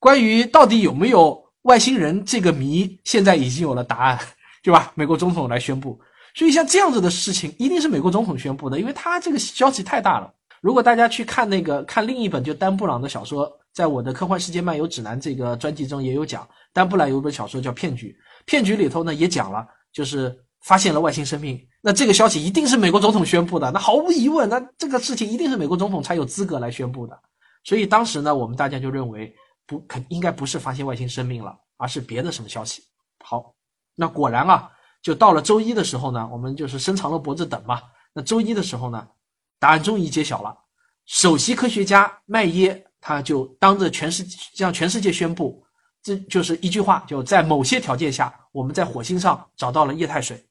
[0.00, 4.18] 关于到底有没有外星人这个谜，现在已经有了答案，
[4.62, 4.90] 对吧？
[4.96, 5.96] 美国总统来宣布，
[6.34, 10.32] 所以像这样子的事情，一定是美国总统宣布的，因为他这个消息太大了。
[10.60, 21.60] 如果大家去看那个看另一本就丹布朗的小说，在我的《科幻世界漫游指南》这个专辑中也有讲，丹布朗有一本小说叫《骗局》，骗局里头呢也讲了，就是发现了外星生命。
[21.82, 27.20] 那这个消息一定是美国总统宣布的，那毫无疑问，那这个事情一定是美国总统才有资格来宣布的。
[27.64, 29.34] 所以当时呢，我们大家就认为
[29.66, 32.80] 不肯应该不是发现外星生命了，而是别的什么消息。
[33.24, 33.54] 好，
[33.96, 34.70] 那果然啊，
[35.02, 37.82] 就到了周一的时候呢，我们就是伸长了脖子等嘛。
[38.12, 39.08] 那周一的时候呢？
[39.60, 40.54] 答案终于揭晓了，
[41.06, 45.62] 首席科学家麦耶他就当着全世向全世界宣布，
[46.02, 50.42] 这就是一句话，就在某些条件下，我们在火星上找到了液态水。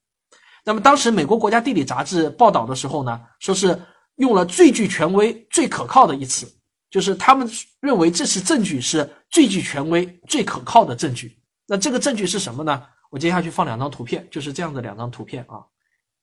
[0.64, 3.82] 那么当时美国国家地理杂志报道的时候呢，说是
[4.18, 6.46] 用了最具权威、最可靠的一词，
[6.92, 11.36] 就是他们认为这次证据是最具权威、最可靠的证据。
[11.66, 12.84] 那这个证据是什么呢？
[13.10, 15.66] 我接下去放两张图片，就是这样的两张图片啊，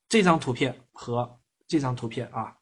[0.09, 1.29] 这张图片和
[1.67, 2.55] 这张图片啊。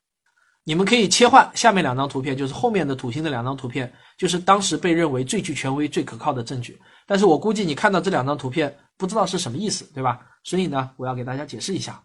[0.69, 6.79] 你们可以切换下面两张图片，就是后面的土星的两张图片，就是当时被认为最具权威、最可靠的证据。
[7.07, 10.21] 但是我估计你看到这两张图片不知道是什么意思，对吧？
[10.45, 11.99] 所以呢，我要给大家解释一下。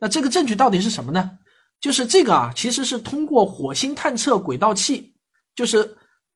[0.00, 1.30] 那这个证据到底是什么呢？
[1.80, 5.14] 就是这个啊，其实是通过火星探测轨道器，
[5.54, 5.88] 就是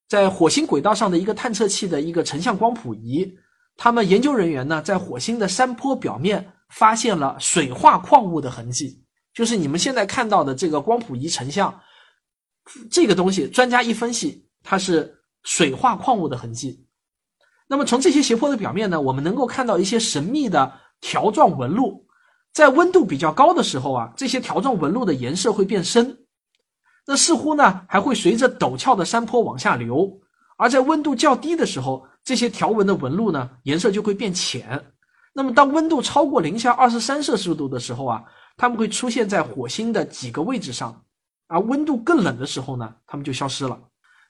[0.09, 3.29] 在火星轨道上的一个探测器的一个成像光谱仪，
[3.77, 9.02] 他们研究人员呢在火星的山坡表面发现了水化矿物的痕迹。
[9.35, 11.81] 就是你们现在看到的这个光谱仪成像，
[12.91, 16.87] 这个东西，专家一分析，它是水化矿物的痕迹。
[17.67, 22.07] 那么从这些斜坡的表面呢，我们能够看到一些神秘的条状纹路。
[22.53, 26.27] 在温度比较高的时候啊，这些条状纹路的颜色会变深。
[27.07, 30.21] 那似乎呢，还会随着陡峭的山坡往下流。
[30.59, 34.85] 而在温度较低的时候，这些条纹的纹路呢，颜色就会变浅。
[35.33, 38.23] 那么当温度超过零下二十三摄氏度的时候啊。
[38.57, 41.05] 它们会出现在火星的几个位置上，
[41.47, 43.81] 而温度更冷的时候呢，它们就消失了。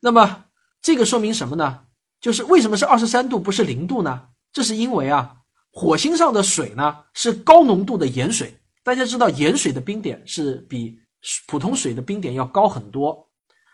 [0.00, 0.44] 那么
[0.80, 1.80] 这个说明什么呢？
[2.20, 4.28] 就是为什么是二十三度不是零度呢？
[4.52, 5.37] 这是因为啊，
[5.70, 8.54] 火星上的水呢是高浓度的盐水。
[8.85, 10.98] 大家知道盐水的冰点是比
[11.46, 13.28] 普通水的冰点要高很多，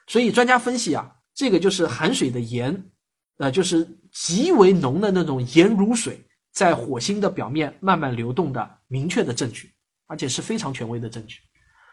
[0.07, 2.91] 所以专家分析啊，这个就是含水的盐，
[3.39, 9.73] 呃，就是极为浓的那种盐如水，在火星的表面慢慢流动的明确的证据。
[10.09, 11.39] 而且是非常权威的证据，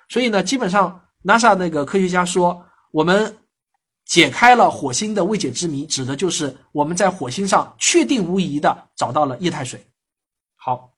[0.10, 3.38] 所以呢，基本上 NASA 那个科学家说，我们
[4.06, 9.86] 解开了火星的未解之谜，指的就是我们在火星上确定无疑的找到了液态水。
[10.56, 10.94] 好，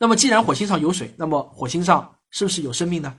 [0.00, 3.14] 那么既然火星上有水，那么火星上是不是有生命呢？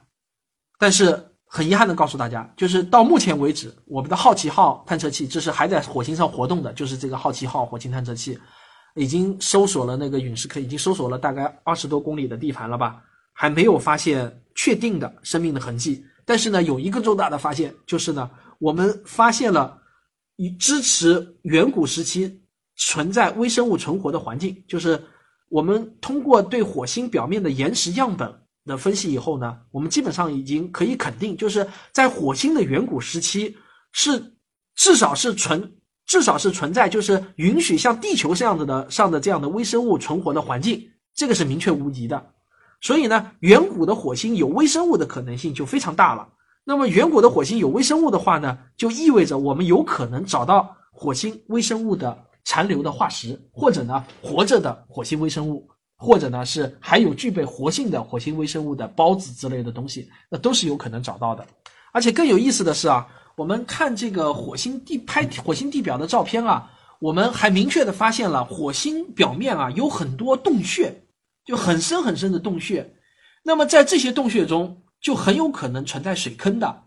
[0.79, 8.39] 但是很遗憾的告诉大家，就是到目前为止，我们的好奇号探测器，这是还在火星上活动的，就是这个好奇号火星探测器。
[8.95, 13.03] 已经搜索了那个陨石坑，已经搜索了大概二十多公里的地盘了吧，
[13.33, 16.05] 还没有发现确定的生命的痕迹。
[16.25, 18.29] 但是呢，有一个重大的发现，就是呢，
[18.59, 19.81] 我们发现了
[20.35, 22.41] 以支持远古时期
[22.75, 24.63] 存在微生物存活的环境。
[24.67, 25.01] 就是
[25.49, 28.31] 我们通过对火星表面的岩石样本
[28.65, 33.57] 的分析以后呢，我们基本上已经可以肯定，就是在火星的远古时期
[33.91, 34.33] 是
[34.75, 35.73] 至少是存。
[36.05, 40.81] 至少是存在，就是允许像地球这样子的上的这样的微生物存活的环境，
[41.15, 42.23] 这个是明确无疑的。
[42.81, 46.27] 所以呢，远古的火星有微生物的可能性就非常大了。
[46.65, 61.45] 那么，远古的火星有微生物的话呢，就意味着我们有可能找到火星微生物的残留的化石，或者呢活着的火星微生物，或者呢是还有具备活性的火星微生物的孢子之类的东西，那都是有可能找到的。
[61.93, 63.07] 而且更有意思的是啊。
[63.35, 70.93] 我们看这个火星地拍火星地表的照片啊，我们还明确的发现了火星表面啊有很多洞穴，
[71.43, 72.93] 就很深很深的洞穴。
[73.43, 76.83] 那么在这些洞穴中，就很有可能存在水坑的。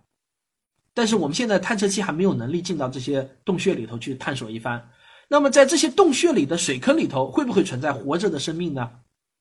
[0.95, 4.89] 但是我们现在探测器还没有能力进到这些洞穴里头去探索一番。
[5.29, 8.89] 那么在这些洞穴里的水坑里头，会不会存在活着的生命呢？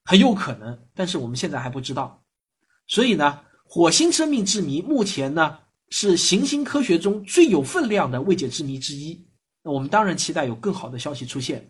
[0.05, 2.23] 很有可能，但是我们现在还不知道。
[2.87, 5.59] 所以呢，火星生命之谜目前呢。
[5.89, 9.19] 是行星科学中最有分量的未解之谜之一。
[9.63, 11.67] 那我们当然期待有更好的消息出现。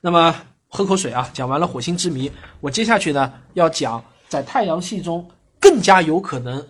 [0.00, 0.34] 那么
[0.68, 6.66] 喝口水啊，讲完了火星之谜，我接下去呢要讲在太阳系中更加有可能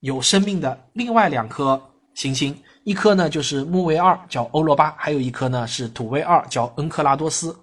[0.00, 1.80] 有生命的另外两颗
[2.14, 7.56] 行星，一颗呢就是木卫二，叫欧罗巴；还有一颗呢是土卫二，叫恩克拉多斯。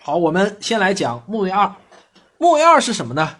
[0.00, 1.70] 好，我们先来讲木卫二。
[2.38, 3.36] 木卫二是什么呢？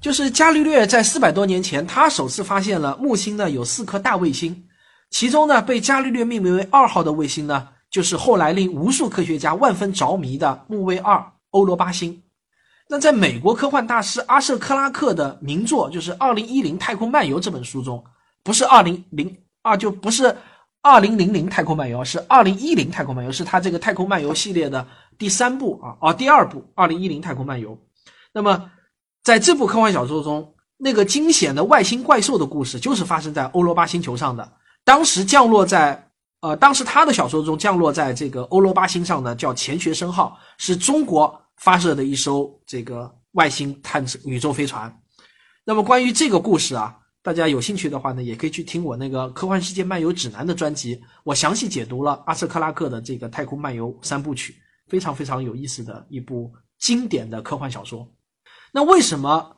[0.00, 4.64] 就是伽利略在四百多年前，他首次发现了木星呢有四颗大卫星，
[5.10, 12.22] 其中呢被伽利略命名为二号的卫星呢，就是后来令无数科学家万分着迷的木卫二欧罗巴星。
[12.88, 18.02] 那在美国科幻大师阿瑟克拉克的名作就是《二零一零太空漫游》这本书中，
[18.42, 20.34] 不是二零零二，就不是
[20.80, 24.84] 二零零零太空漫游，是二零一零太空漫游，是他这个太空漫游系列的
[25.18, 27.78] 第三部啊，哦，第二部二零一零太空漫游。
[28.32, 28.70] 那么
[29.22, 34.52] 在这部科幻小说中，那个惊险的外星怪兽的故事就是发生在欧罗巴星球上的。
[34.84, 41.40] 当时降落在呃，当时他的小说中降落在这个欧罗巴星上的叫钱学森号，是中国。
[41.60, 44.90] 发射的一艘这个外星探测宇宙飞船，
[45.62, 54.56] 那么关于这个故事啊，大家有兴趣的话呢，也可以去听我那个《科幻世界漫游指南》的专辑，我详细解读了阿瑟克拉克的这个太空漫游三部曲，
[54.88, 58.08] 非常非常有意思的一部经典的科幻小说。
[58.72, 59.56] 那为什么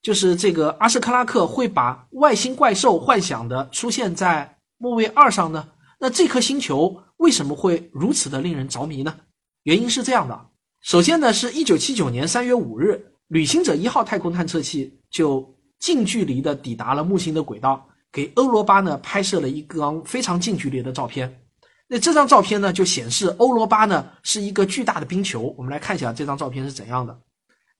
[0.00, 5.68] 就是这个阿瑟克拉克会把外星怪兽幻想的出现在木卫二上呢？
[6.00, 9.14] 那这颗星球为什么会如此的令人着迷呢？
[9.62, 10.48] 原因是这样的。
[10.80, 21.40] 首先呢，是一九七九年三月五日，旅行者一号太空探测器就近距离的抵达了木星的轨道，给欧罗巴呢拍摄了一张非常近距离的照片。
[21.86, 25.54] 那这张照片呢，就显示欧罗巴呢是一个巨大的冰球。
[25.56, 27.16] 我们来看一下这张照片是怎样的，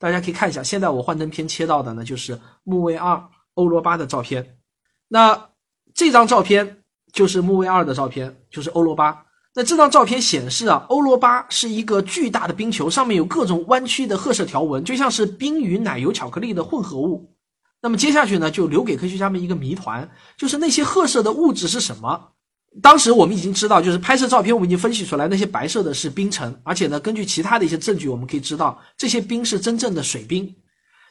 [0.03, 0.61] 大家可以看一下。
[0.65, 3.23] 现在我幻灯片切到的呢，就是木卫二
[3.55, 4.59] 欧罗巴的照片。
[5.07, 5.51] 那
[5.95, 9.25] 这张照片就是木卫二的照片，就是欧罗巴。
[9.55, 17.33] 那这张照片显示啊，欧罗巴是一个巨大的冰球，上面有各种弯曲的褐色条纹，就像是冰与奶油巧克力的混合物。
[17.81, 22.33] 那么接下去呢，就留给科学家们一个谜团，就是那些褐色的物质是什么？
[22.81, 30.55] 当时我们已经知道，就是拍摄照片，我们已经分析出来，那些白色的是冰层，而且呢，根据其他的一些证据，我们可以知道这些冰是真正的水冰。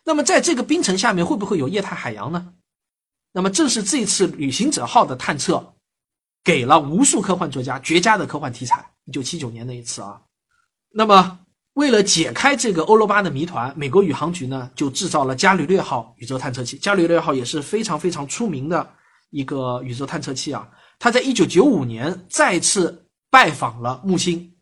[0.03, 2.53] 那么在这个冰层下面，会不会有液态海洋呢？
[3.33, 5.75] 那么正是这次旅行者号的探测。
[6.43, 8.83] 给了无数科幻作家绝佳的科幻题材。
[9.05, 10.19] 一九七九年那一次啊，
[10.91, 11.37] 那么
[11.73, 16.79] 为了解开这个欧罗巴的谜团，美国宇航局呢就制造了伽利略号宇宙探测器。
[16.79, 18.89] 伽利略号也是非常非常出名的
[19.29, 20.67] 一个宇宙探测器啊。
[21.03, 24.53] 他在一九九五年再次拜访了木星，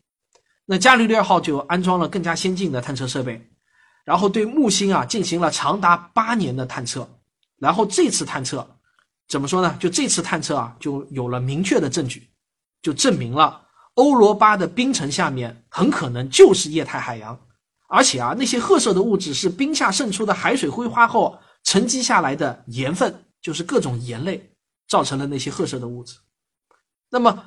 [0.66, 3.46] 那伽利略号就安装了更加先进的探测设备，
[4.06, 7.06] 然后对木星啊进行了长达八年的探测，
[7.58, 8.66] 然后这次探测。
[9.28, 9.76] 怎么说呢？
[9.82, 12.30] 就这次探测啊，就有了明确的证据，
[12.82, 13.62] 就证明了
[13.96, 17.38] 欧罗巴的冰层下面很可能就是液态海洋，
[17.90, 24.42] 而且啊，那些褐色的物质是冰下渗出的海水挥发后沉积下来的盐分，就是各种盐类
[24.88, 26.16] 造成了那些褐色的物质。
[27.10, 27.44] 那么，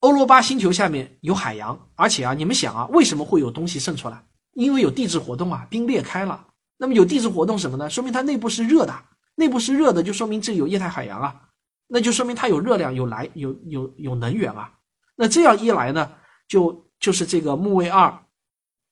[0.00, 4.24] 欧罗巴星球下面有海洋，而且啊，你们想啊，为什么会有东西渗出来？
[4.52, 6.46] 因为有地质活动啊，冰裂开了。
[6.76, 7.88] 那么有地质活动什么呢？
[7.88, 8.94] 说明它内部是热的。
[9.36, 11.48] 内部是热的，就说明这有液态海洋啊，
[11.86, 14.72] 那就说明它有热量、有来、有有有能源啊。
[15.16, 16.12] 那这样一来呢，
[16.46, 18.12] 就就是这个木卫二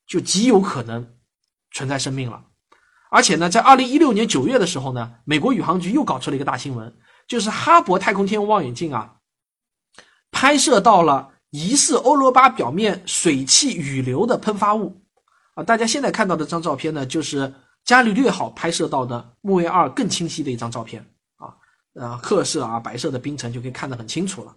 [0.07, 1.07] 就极有可能
[1.73, 2.43] 存在生命了。
[3.11, 6.95] 而且呢，在二零一六年九月的时候呢，美国宇航局又搞出了一个大新闻，
[7.27, 9.17] 就是哈勃太空天文望远镜啊，
[10.31, 15.01] 拍摄到了疑似欧罗巴表面水汽雨流的喷发物
[15.55, 15.63] 啊。
[15.63, 17.53] 大家现在看到的这张照片呢，就是。
[17.85, 21.03] 伽利略号拍摄到的木卫二更清晰的一张照片
[21.39, 21.49] 啊，
[21.95, 24.55] 呃，褐色啊，白色的冰层就可以看得很清楚了。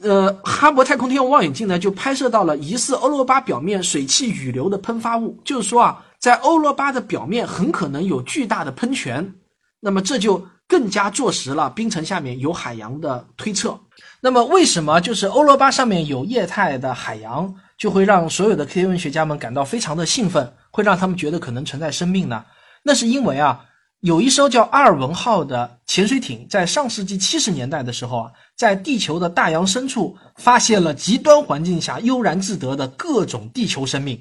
[0.00, 9.32] 呃，哈勃太空天文望远镜呢，就拍摄到了疑似欧罗巴表面水汽雨流的喷发物，就是说啊，在欧罗巴的表面很可能有巨大的喷泉。
[9.78, 13.78] 那么这就更加坐实了冰层下面有海洋的推测。
[14.24, 22.44] 那么为什么就是欧罗巴上面有液态的海洋，就会让所有的天文学家们感到非常的兴奋，会让他们觉得可能存在生命呢？
[22.84, 23.64] 那是因为啊，
[24.02, 34.16] 有一艘叫阿尔文号的潜水艇，在上世纪七十年代的时候啊，在地球的大洋深处发现了极端环境下悠然自得的各种地球生命。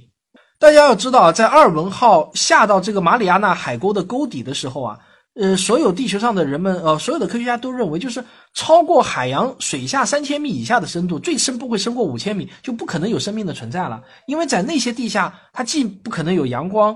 [0.57, 4.97] 大家要知道啊，在阿尔文号下到这个马里亚纳海沟的沟底的时候啊，
[5.35, 14.01] 呃，所有地球上的人们，呃，所有的科学家都认为，就是超过海洋水下三千米以下的深度，最深不会深过五千米，就不可能有生命的存在了。
[14.27, 16.95] 因为在那些地下，它既不可能有阳光。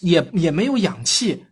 [0.00, 1.46] 也也没有氧气，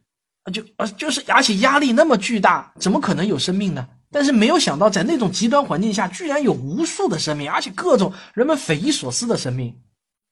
[0.53, 3.87] 就呃就是，而且压力那么巨大，怎么可能有生命呢？
[4.11, 9.72] 但是没有想到，在那种极端环境下，居然有无数的生命，而且各种人们匪夷所思的生命。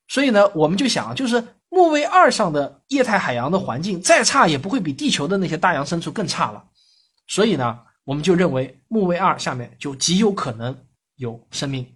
[0.08, 1.44] 所以呢，我们就想，就是
[1.74, 6.62] 木卫二上的液态海洋的环境再差，也不会比地球的那些大洋深处更差了。
[7.26, 10.76] 所以呢，我们就认为木卫二下面就极有可能
[11.16, 11.86] 有生命。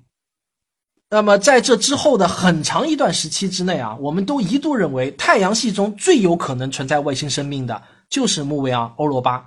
[1.11, 9.47] 那么在这之后的很长一段时期之内啊，我们都一度认为太阳系中最有可能存在外星生命的就是木卫二欧罗巴。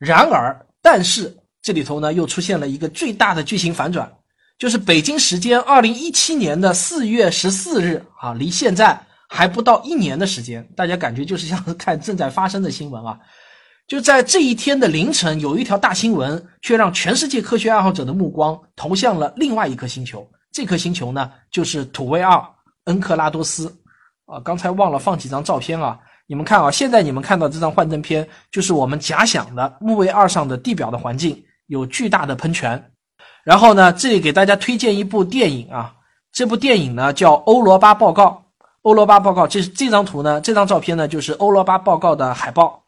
[0.00, 4.12] 然而，但是这里头呢又出现了一个最大的剧情反转，
[4.58, 9.00] 就是北京时间二零一七年的四月十四日啊，离现在
[9.32, 13.16] 还不到一年的时间，大家感觉就是像看正在发生的新闻啊。
[13.86, 20.28] 就在这一天的凌晨，有一条大新闻，却让全世界科学爱好者的目光投向了另外一颗星球。
[20.52, 22.44] 这颗星球呢，就是土卫二
[22.84, 23.72] 恩克拉多斯。
[24.26, 25.98] 啊，刚才忘了放几张照片啊！
[26.26, 32.92] 你们看啊，现在你们看到这张幻灯片，就是我们假想的木卫二上的地表的环境，有巨大的喷泉。
[33.42, 35.94] 然后呢，这里给大家推荐一部电影啊，
[36.32, 38.26] 这部电影呢叫《欧罗巴报告》。
[38.82, 42.82] 欧罗巴报告，这是这张图呢，这张照片呢，就是欧罗巴报告的海报。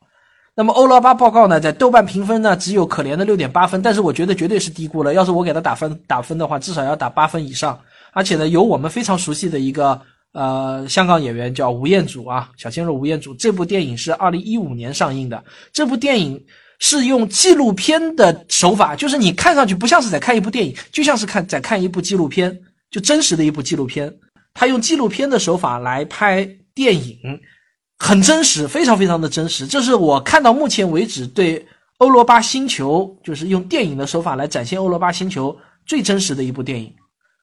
[0.55, 5.13] 那么欧罗巴报告呢，在豆瓣评分呢只有可怜的六点八分，但是我觉得绝对是低估了。
[5.13, 7.79] 要是我给他打分打分的话，至少要打八分以上。
[8.13, 10.01] 而且呢，有我们非常熟悉的一个
[10.33, 13.35] 呃香港演员叫吴彦祖啊，小鲜肉吴彦祖。
[13.35, 15.43] 这部电影是二零一五年上映的。
[15.73, 16.43] 这部电影
[16.79, 22.59] 是用纪录片的手法，就是你看上去不像是在看一部电影，就像是看在看一部纪录片，
[22.91, 24.11] 就真实的一部纪录片。
[24.55, 27.19] 他用纪录片的手法来拍电影。
[27.99, 29.65] 很真实，非常非常的真实。
[29.65, 31.65] 这是我看到目前为止对
[31.99, 36.93] 欧罗巴星球，就是用电影的手法来展现欧罗巴星球最真实的一部电影。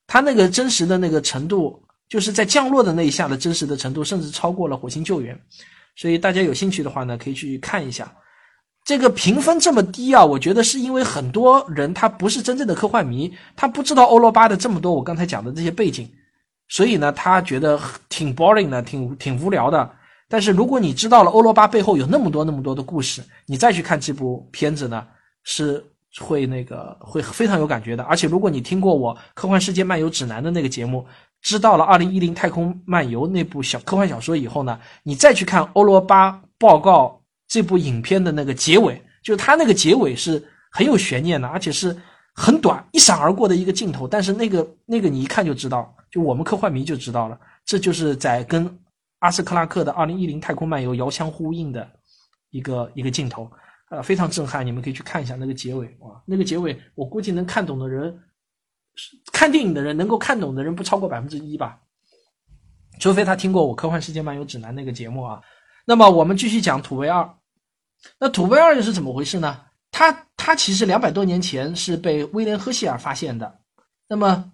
[0.05, 5.39] 他那个真实的那个程度，就是在降落的那一下的真实的程度，甚至超过了火星救援。
[5.95, 8.14] 所以大家有兴趣的话呢，可以去看一下。
[8.84, 16.12] 这个评分这么低啊，我觉得是因为很多人他不是真正的科幻迷，他不知道欧罗巴的这么多我刚才讲的这些背景，
[16.70, 19.89] 所以呢，他觉得挺 boring 的，挺挺无聊的。
[20.30, 25.05] 但是如果你知道了欧罗巴背后有那么多那么多的故事，你再去看这部片子呢，
[25.43, 25.84] 是
[26.20, 28.03] 会那个会非常有感觉的。
[28.03, 31.03] 而且如果你听过我《科幻世界漫游指南》的那个节目，
[31.41, 41.97] 知道了《二零一零太空漫游》那部小科幻小说以后呢，你再去看欧罗巴报告这部影片的那个结尾，就是它那个结尾是很有悬念的，而且是
[42.36, 44.07] 很短一闪而过的一个镜头。
[44.07, 48.80] 但是那个那个你一看就知道，就我们科幻迷就知道了，这就是在跟。
[49.22, 51.86] 阿斯克拉克的《二零一零太空漫游》遥相呼应的
[52.51, 53.51] 一个一个镜头，
[53.89, 54.66] 呃，非常震撼。
[54.66, 58.18] 你们可以去看一下那个结尾，哇，那个结尾我估计能看懂的人，
[59.34, 61.82] 看电影的人能够看懂的人不超过百分之一吧，
[62.97, 65.41] 除非他听过我《科幻世界漫游指南》那个节目啊。
[65.86, 67.30] 那么我们继续讲土卫二，
[68.22, 69.66] 那土卫二又是怎么回事呢？
[69.91, 73.60] 它它其实两百多年前是被威廉赫歇尔发现的，
[74.07, 74.49] 那么。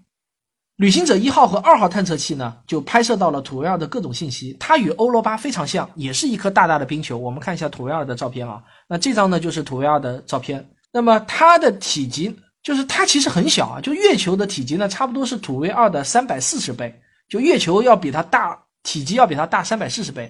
[0.78, 4.58] 旅行者一号和二号探测器呢，就拍摄到了土卫二的各种信息。
[4.60, 7.18] 它与欧罗巴非常像，也是一颗大大的冰球。
[7.18, 8.62] 我们看一下土卫二的照片啊。
[8.86, 10.70] 那这张呢，就是土卫二的照片。
[10.92, 16.94] 那么它的体积，就是它其实很小啊，就月球的体积呢，差不多是土卫二的三百四十倍。
[17.30, 20.30] 就月球要比它大，体积要比它大三百四十倍。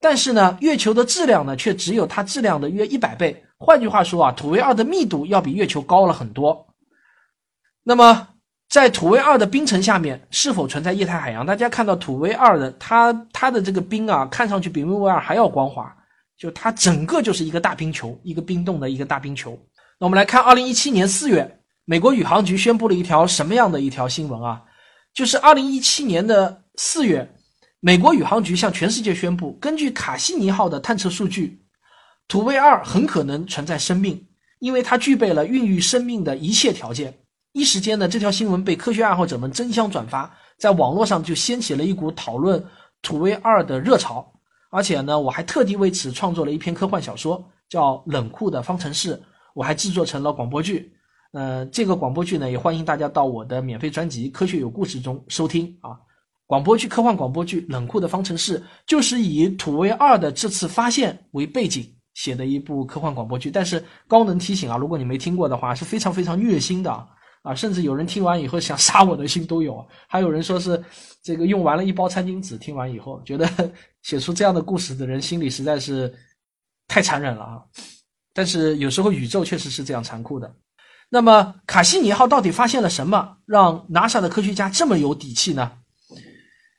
[0.00, 3.44] 但是呢，月球的质量呢，却只有它质量的约一百倍。
[3.58, 6.66] 换句话说啊，土卫二的密度要比月球高了很多。
[7.84, 8.26] 那么。
[8.74, 11.46] 在土卫二的冰层下面是否存在液态海洋？
[11.46, 15.96] 大家看到土卫二的它它的这个冰啊，看上去比木卫二还要光滑，
[16.36, 19.56] 就它整个就是一个大冰球，一个冰冻的一个大冰球。
[20.00, 21.48] 那我们来看，二零一七年四月，
[21.84, 24.60] 美国宇航局宣布了一条什么样的一条新闻啊？
[25.14, 27.32] 就是二零一七年的四月，
[27.78, 31.62] 美国宇航局向全世界宣布，根据卡西尼号的探测数据，
[32.26, 34.20] 土卫二很可能存在生命，
[34.58, 37.14] 因为它具备了孕育生命的一切条件。
[37.54, 40.28] 一时间呢，这条新闻被科学爱好者们争相转发，
[40.58, 42.62] 在网络上就掀起了一股讨论
[43.00, 44.28] 土卫二的热潮。
[44.70, 49.14] 而且呢，我还特地为此创作了一篇科幻小说，叫《冷酷的方程式》，
[49.54, 50.92] 我还制作成了广播剧。
[51.30, 55.96] 呃，这个广播剧呢，也欢迎大家到我的免费专辑《科学有故事》中收听啊。
[56.48, 63.48] 广播剧科幻广播剧《冷酷的方程式》就是以土卫二的这次发现为背景写的一部科幻广播剧。
[63.48, 67.08] 但是高能提醒啊，如果你没听过的话，是非常非常虐心的。
[67.44, 70.82] 啊甚至有人听完以后想杀我的心都有，还有人说是
[71.22, 73.46] 这个用完了一包餐巾纸，听完以后觉得
[74.00, 76.10] 写出这样的故事的人心里实在是
[76.88, 77.62] 太残忍了啊！
[78.32, 80.54] 但是有时候宇宙确实是这样残酷的。
[81.10, 85.70] 那么卡西尼号到底发现了什么，让 NASA 的科学家这么有底气呢？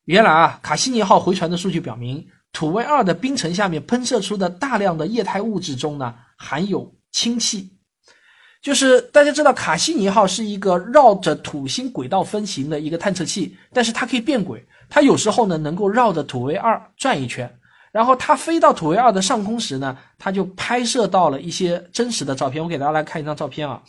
[0.05, 7.74] 原来啊，卡西尼号回传的数据表明，土卫二的冰层下面喷射出的大量的液态物质中呢，含有氢气。
[8.65, 17.47] 就是大家知道，卡西尼号是一个绕着土星轨道飞行的一个探测器，但是它可以变轨，它有时候呢能够绕着土卫二转一圈，
[17.91, 22.63] 然后它飞到土卫二的上空时呢，它就拍摄到了一些真实的照片。
[22.63, 23.79] 我给大家来看一张照片啊，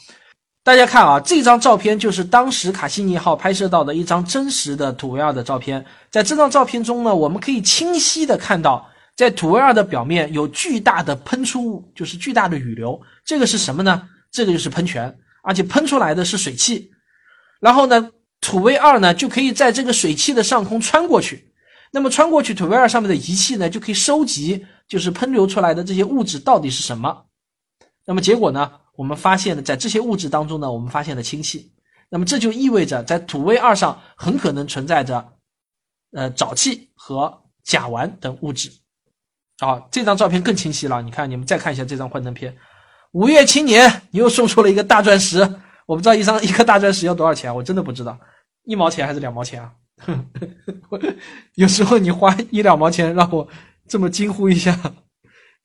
[0.62, 5.82] 大家看啊，这张照片就是当时卡西尼号拍摄到的一张真实的土卫二的照片。
[6.10, 13.00] 在这张照片中呢，我们可以清晰的看到，在土卫二的表面有巨大的喷出物，就是巨大的雨流。
[13.24, 14.02] 这个是什么呢？
[14.36, 16.90] 这个就是喷泉，而且喷出来的是水汽，
[17.58, 18.10] 然后呢，
[18.42, 21.54] 土卫二呢就可以在这个水汽的上空穿过去，
[21.90, 27.24] 那么穿过去土卫二上面的仪器呢，就可以收集就是喷流出来的这些物质到底是什么。
[28.04, 31.72] 那么结果呢，我们发现了在这些物质当中呢，我们发现了氢气。
[32.10, 35.32] 那么这就意味着在土卫二上很可能存在着
[36.12, 38.70] 呃沼气和甲烷等物质。
[39.58, 41.00] 好，这张照片更清晰了。
[41.00, 42.54] 你看，你们再看一下这张幻灯片。
[43.16, 45.40] 五月青年你又送出了一个大钻石，
[45.86, 48.18] 我不知道一张一颗大钻石要多少钱，我真的不知道，
[48.64, 49.72] 一毛钱还是两毛钱啊？
[51.56, 53.48] 有时候你花一两毛钱让我
[53.88, 54.78] 这么惊呼一下，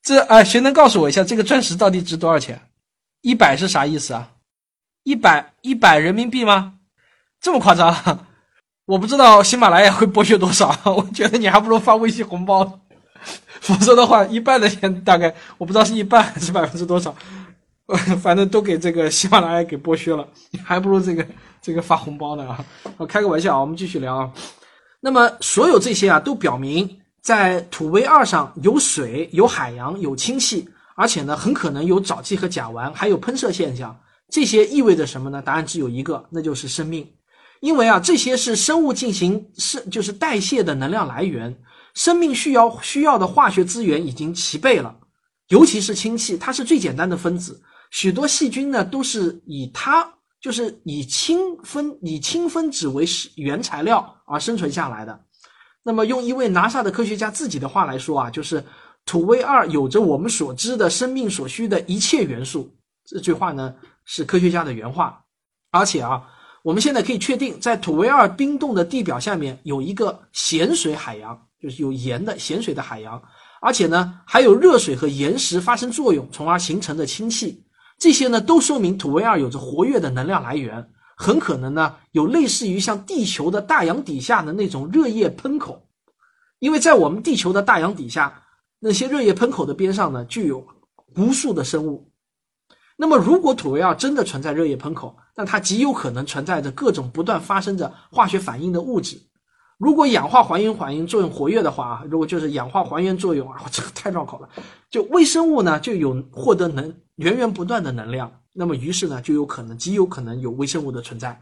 [0.02, 2.58] 这哎，谁能告诉我一下这个钻石到底值多少钱？
[3.20, 4.30] 一百是啥意思啊？
[5.02, 6.76] 一百一百人民币吗？
[7.38, 8.26] 这么夸张？
[8.86, 12.80] 我不知道喜马拉雅会剥削多少， 我觉得你还不如发微信红包。
[13.60, 17.14] 否则的话，一半的钱大概我不知道是一半还是百分之多少，
[18.22, 20.26] 反正都给这个喜马拉雅给剥削了，
[20.64, 21.26] 还不如这个
[21.60, 22.64] 这个发红包呢啊！
[22.96, 24.32] 我开个玩笑啊，我们继续聊啊。
[25.00, 26.88] 那么所有这些啊，都表明
[27.20, 33.98] 在土卫二上有水、有海洋、有氢气，而且呢，很可能有沼气和甲烷，还有喷射现象。
[34.30, 35.42] 这些意味着什么呢？
[35.42, 37.06] 答案只有一个，那就是生命。
[37.60, 41.54] 因为啊，这些是生物进行是就是代谢的能量来源。
[41.94, 44.96] 生命需要需要的化学资源已经齐备了，
[45.48, 47.60] 尤其是氢气，它是最简单的分子。
[47.92, 50.04] 许多细菌呢都是以它
[50.40, 53.04] 就是以氢分以氢分子为
[53.36, 55.24] 原材料而生存下来的。
[55.84, 58.64] 那么用一位拿萨的科学家自己的话来说啊，就是
[59.06, 62.68] 土卫二有着我们所知的生命所需的一切元素。
[63.04, 63.72] 这句话呢
[64.04, 65.22] 是科学家的原话。
[65.70, 66.22] 而且啊，
[66.62, 71.40] 我们现在可以确定，在土卫二冰冻的地表下面有一个咸水海洋。
[71.62, 73.22] 就是有盐的咸水的海洋，
[73.60, 77.62] 而且呢还有热水和岩石发生作用，从而形成的氢气。
[78.02, 85.86] 这些呢都说明土卫二有着活跃的能量来源，很可能呢有类似于像地球的大洋底下的那种热液喷口。
[86.58, 88.42] 因为在我们地球的大洋底下，
[88.80, 90.66] 那些热液喷口的边上呢具有
[91.14, 92.10] 无数的生物。
[92.96, 99.16] 那么如果土卫二真的存在热液喷口，那它极有可能存在着各种不断发生着化学反应的物质。
[99.82, 104.48] 如果氧化还原反应作用活跃的话啊，如果就是氧化还原作用啊， 这个太绕口了。
[104.88, 111.36] 就微生物呢，就有获得能源源不断的能量，那么于是呢，就有可能极有可能有微生物的存在。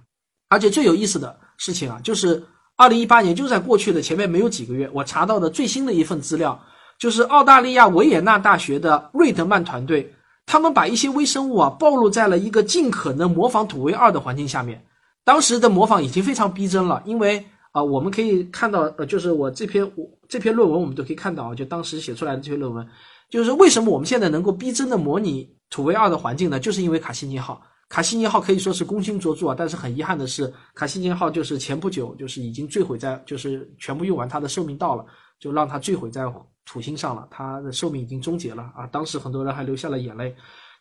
[0.48, 2.42] 而且最有意思的事情啊，就是
[2.78, 6.58] 二零一八年就在过去的前面没有几个月，我查到的最新的一份资料，
[6.98, 10.10] 就是澳大利亚维也纳大学的瑞德曼团队，
[10.46, 14.82] 他们把一些微生物啊暴露在了一个尽可能模仿土卫二的环境下面。
[15.26, 17.44] 当时的模仿已经非常逼真了，因为。
[17.72, 22.84] 啊，我们可以看到，呃，就是我这篇我这篇论文，我们都可以看到啊，就当时写出来的这篇论文，
[23.28, 26.58] 就是为什么我们现在能够逼真的模拟土卫二的环境呢？
[26.58, 29.54] 就是因为卡西尼号，卡西尼号可以说是功勋卓著啊。
[29.56, 35.04] 但是很遗憾的是，卡西尼号就是前不久就是已经坠毁在，就是全部用完它的寿命到了，
[35.38, 36.24] 就让它坠毁在
[36.66, 38.84] 土星上了，它的寿命已经终结了啊。
[38.88, 40.34] 当时很多人还流下了眼泪。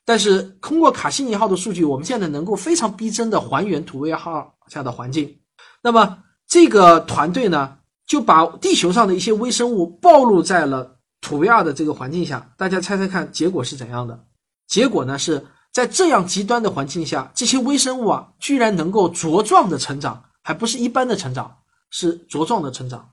[0.05, 5.39] 但是通过卡西尼号的数据，我们现在能够非常逼真的还原土卫二下的环境，
[5.83, 6.17] 那么。
[6.49, 7.77] 这个团队呢，
[8.07, 12.51] 就把地球上的一些微生物暴露在了土卫二的这个环境下。
[12.57, 14.19] 大家猜猜看，结果是怎样的？
[14.67, 21.55] 结果呢，是在这样极端的环境下，这些微生物啊，居然能够茁壮的成长，还不是一般的成长，
[21.91, 23.07] 是茁壮的成长。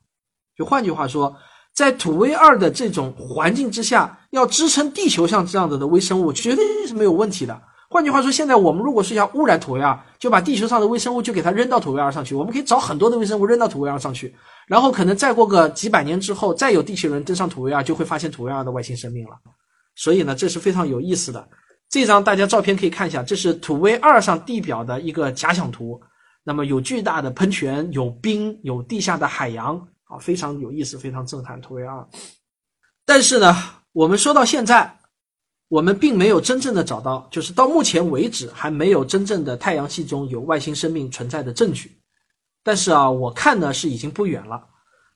[0.56, 1.36] 就换句话说，
[1.74, 7.60] 在土卫二的这种环境之下，要支撑地球上这样子的微生物，绝对是没有问题的。
[7.88, 12.34] 换句话说，现在我们如果是想污染土卫二，就把地球上的微生物就给它扔到土卫二上去。
[12.34, 14.34] 我们可以找很多的微生物扔到土卫二上去，
[14.66, 19.36] 然后可能再过个几百年之后，再有地球人登上土卫二，就会发现土卫二的外星生命了。
[19.94, 21.48] 所以呢，这是非常有意思的。
[21.88, 26.00] 这张大家照片可以看一下，这是土卫二上地表的一个假想图。
[26.42, 31.60] 那么有巨大的喷泉，有冰，有地下的海洋，啊，非常有意思，非常震撼。
[31.60, 32.04] 土卫二。
[33.04, 33.56] 但是呢，
[33.92, 34.92] 我们说到现在。
[35.68, 41.90] 我们并没有真正的找到，就是到目前为止还没有真正的太阳系中有外星生命存在的证据。
[42.62, 44.64] 但是啊，我看呢是已经不远了。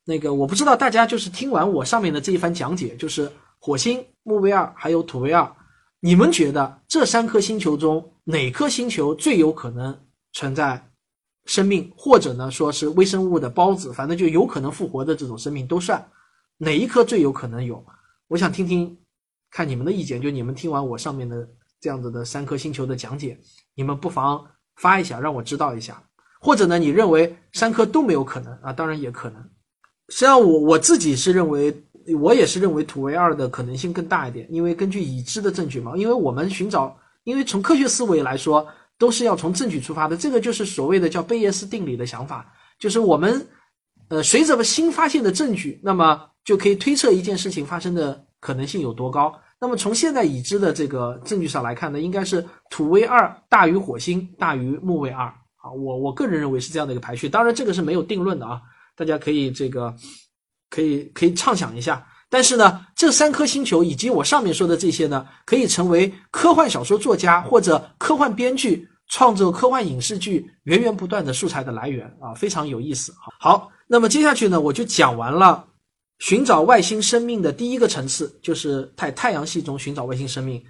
[0.04, 3.30] 那个我不知道大家就是听完我上面的这一番讲解，就是
[3.60, 5.48] 火星、木卫二还有土卫二，
[6.00, 9.96] 你们觉得这三颗星球中哪颗星球最有可能
[10.32, 10.84] 存在
[11.44, 16.04] 生命，或者呢说是微生物的孢子，反正就有可能复活的这种生命都算，
[16.56, 17.84] 哪一颗最有可能有？
[18.26, 18.96] 我想听听。
[19.50, 21.48] 看你们的意见，就你们听完我上面的
[21.80, 23.38] 这样子的三颗星球的讲解，
[23.74, 24.44] 你们不妨
[24.76, 26.02] 发一下，让我知道一下。
[26.40, 28.72] 或者呢，你认为三颗都没有可能啊？
[28.72, 29.42] 当然也可能。
[30.08, 31.74] 实际上，我我自己是认为，
[32.18, 35.96] 我也是认为土卫二的可能性更大一点，因为根据已知的证据嘛。
[35.96, 38.66] 因为我们寻找，因为从科学思维来说，
[38.98, 40.16] 都是要从证据出发的。
[40.16, 43.46] 这个就是所谓的叫贝叶斯定理的想法，就是我们
[44.08, 49.32] 呃，随着新发现的证据，那么就可以推测一件事情发生的可能性有多高。
[49.60, 55.70] 那么从现在已知的这个证据上来看呢，应该是土卫二大于火星大于木卫二啊。
[55.70, 58.60] 我我个人认为是这样的一个排序，当然这个是没有定论的啊，
[58.96, 59.94] 大家可以这个
[60.70, 62.06] 可以可以畅想一下。
[62.30, 73.12] 但是呢，这三颗星球以及我上面说的这些呢，可以成为科幻小说作家或者科幻编剧创作科幻影视剧源源不断的素材的来源啊，非常有意思。
[73.40, 75.66] 好，那么接下去呢，我就讲完了
[76.20, 80.62] 寻找外星生命的第一个层次，就是在太阳系中寻找外星生命。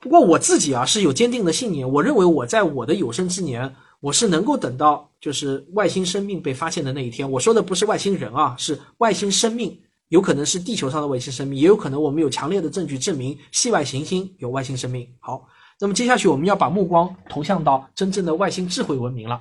[0.00, 7.28] 不过我自己啊是有坚定的信念，我认为我在我的有生之年，我是能够等到就是外星生命被发现的那一天。
[7.28, 9.80] 我说的不是外星人啊，是外星生命。
[10.08, 15.06] 有可能是地球上的外星生命，也有可能我们有强烈的证据证明系外行星有外星生命。
[15.20, 15.46] 好，
[15.78, 19.38] 那么接下去我们要把目光投向到真正的外星智慧文明了。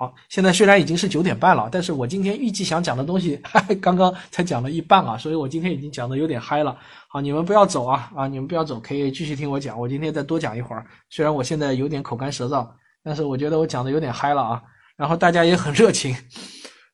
[0.00, 3.38] 好，现在虽然已经是九点半了，但是我今天预计想讲的东西
[3.82, 6.74] 刚刚才讲了一半啊，所以我今天已经讲的有点嗨了。
[7.06, 9.78] 好，你们不要走啊啊，你们不要走，可以继续听我讲。
[9.78, 12.66] 我今天再多讲一会儿，虽然我现在有点口干舌燥，
[13.04, 14.62] 但是我觉得我讲的有点嗨了啊，
[14.96, 16.16] 然后大家也很热情。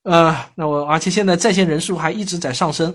[0.03, 2.93] 呃，那我而且现在在线人数还一直在上升，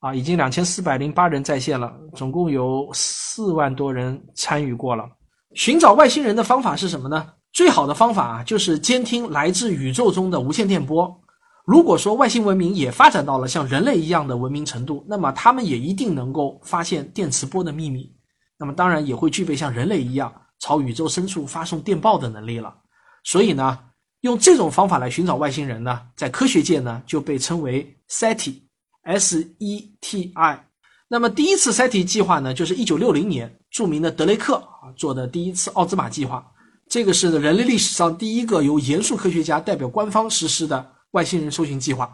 [0.00, 5.08] 啊，已经两千四百零八人在线了，总共有四万多人参与过了。
[5.54, 7.26] 寻找外星人的方法是什么呢？
[7.56, 11.18] 最好的方法啊，就是监听来自宇宙中的无线电波。
[11.64, 18.14] 如果说外星文明也发展到了像人类一样的文明程度，那么他们也一定能够发现电磁波的秘密，
[18.58, 22.74] 那么当然也会具备像人类一样朝宇宙深处发送电报的能力了。
[23.24, 23.78] 所以呢。
[24.22, 28.64] 用这种方法来寻找外星人呢，在科学界呢就被称为 SETI，S-E-T-I。
[31.06, 36.44] 那么第一次 SETI 计划呢，就是一九六零年著名的德雷克啊做的第一次奥兹玛计划。
[36.88, 42.10] 这个是人类历史上第一个由严肃科学家代表官方实施的外星人搜寻计划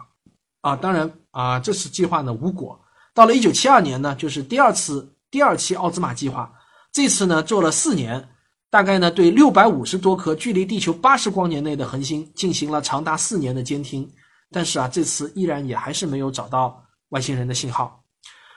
[0.61, 0.75] 啊。
[0.75, 2.79] 当然啊，这次计划呢无果。
[3.13, 6.51] 到了一九七二年呢，就是第二次第二期奥兹玛计划，
[6.91, 8.29] 这次呢做了四年。
[8.71, 14.09] 大概呢，对六百五十多颗距离地球八十光年内的恒星进行了长达四年的监听，
[14.49, 18.03] 但是啊，这次依然也还是没有找到外星人的信号。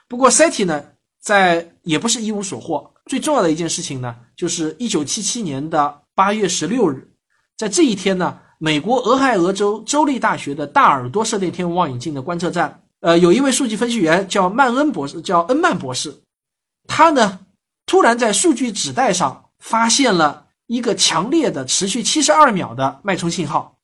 [0.09, 0.83] 不过，SETI 呢，
[1.21, 2.91] 在也不是一无所获。
[3.05, 7.09] 最重要的一件事情呢，就是一九七七年的八月十六日，
[7.57, 16.13] 在这一天呢，美国俄亥俄州州立大学的大耳朵射电天文望远镜的观测站，呃，有一位数据分析员叫曼恩博士，叫恩曼博士，
[16.89, 17.39] 他呢，
[17.87, 19.45] 突然在数据纸带上。
[19.59, 23.79] 发现了一个强烈的、持续七十二秒的脉冲信号，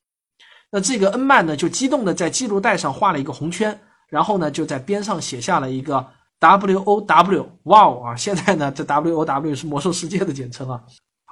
[0.71, 3.77] 那这个恩曼呢就激动的在记录带上画了一个红圈，
[4.07, 6.07] 然后呢就在边上写下了一个
[6.39, 8.15] W O W，哇哦啊！
[8.15, 10.79] 现在呢这 W O W 是魔兽世界的简称啊。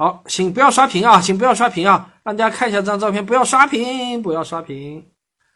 [0.01, 5.05] 好，请不要刷屏啊，请不要刷屏啊，让大家看一下这张照片，不要刷屏，不要刷屏。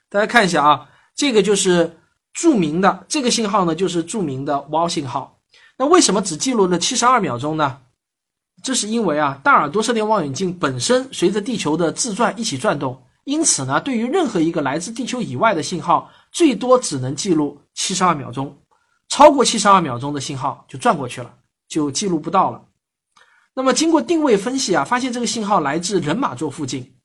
[0.08, 1.98] 大家看一下啊，这个就是
[2.32, 5.40] 著名的这个信号呢，就是著名的 Wow 信号。
[5.80, 7.80] 那为什么只记录了七十二秒钟呢？
[8.62, 18.56] 这是因为啊，大耳朵射电望远镜本身随着地球的自转一起转动，因此呢，对于任何一个来自地球以外的信号，最多只能记录七十二秒钟，
[19.10, 21.34] 超过七十二秒钟的信号就转过去了，
[21.68, 22.62] 就记录不到了。
[23.56, 26.96] 那么经过定位分析啊，发现这个信号来自人马座附近，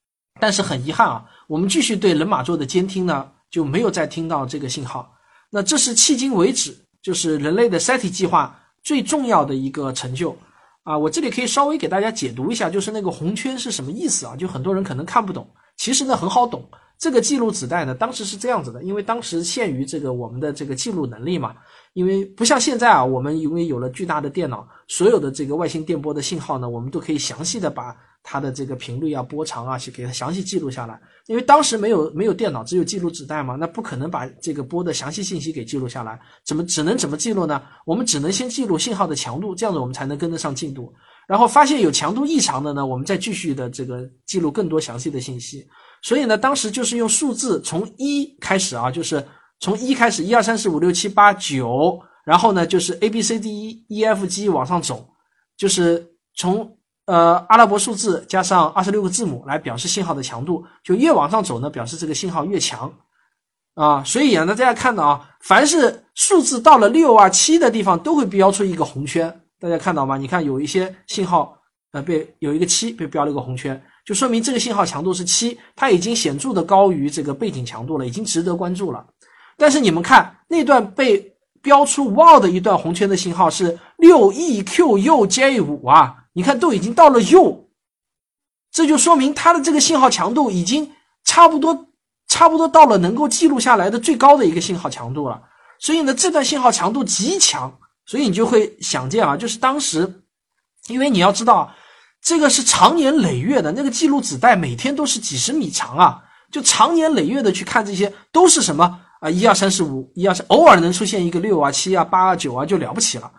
[0.41, 5.15] 但是很遗憾啊，我们继续对人马座的监听呢，就没有再听到这个信号。
[5.51, 10.37] 那这是迄今为止就是人类的 SETI 计划最重要的一个成就。
[10.83, 14.35] 啊，我这里可以稍微给大家解读一下，就是那个红圈是什么意思啊？
[14.35, 16.69] 就很多人可能看不懂，其实呢很好懂。
[17.01, 21.55] 这个记录纸带呢，当时是这样子的，因为当时限于这个我们的这个记录能力嘛，
[21.95, 27.97] 因为不像现在啊，我们因为有了巨大的电脑，所有的这个外星电波的信号呢，我们都可以详细的把。
[28.23, 31.01] 它的这个频率啊、波长啊，去给它详细记录下来。
[31.27, 36.21] 因为当时没有没有电脑，只有记录纸带嘛，那不可能把这个波的详细信息给记录下来。
[36.45, 37.63] 怎么只能怎么记录呢？
[37.87, 40.93] 我们只能先记录信号的强度，这样子我们才能跟得上进度。
[41.27, 45.67] 然后发现有强度异常的呢，我们再继续的这个记录更多详细的信息。
[46.03, 49.27] 所以呢，当时就是用数字从一开始啊，就是
[49.59, 55.09] 从一开始，一二三四五六七八九，然后呢就是 A B C D E E F G 往上走，
[55.57, 56.77] 就是从。
[57.07, 62.93] 呃，阿拉伯数字加上二十六个字母来表示信号的强度，就越往上走呢，表示这个信号越强
[63.75, 64.05] 啊。
[64.05, 69.41] 所以啊，那大家看到啊，凡是数字到了六啊七的地方，都会标出一个红圈。
[69.59, 70.17] 大家看到吗？
[70.17, 71.59] 你看有一些信号
[71.91, 79.05] 呃被有一个七被标了一个红圈，就说明这个信号强度是七，它已经显著的高于这个背景强度了，已经值得关注了。
[79.57, 86.17] 但是你们看那段被标出 wow 的一段红圈的信号是六 e q u j 五啊。
[86.33, 87.69] 你看，都已经到了 U，，
[88.71, 90.93] 这就说明它的这个信号强度已经
[91.25, 91.89] 差不多
[92.29, 95.43] 差不多到了能够记录下来的最高的一个信号强度了。
[95.81, 97.77] 所以呢，这段信号强度极强，
[98.07, 100.23] 所以你就会想见啊，就是当时，
[100.87, 101.75] 因为你要知道，
[102.23, 113.31] 这个是长年累月的那个记录纸带，每天都是几十米长啊，就长年累月的去看这些，都是什么啊，一二三四五，一二三，偶尔能出现一个六啊、七啊、八啊、九啊，就了不起了。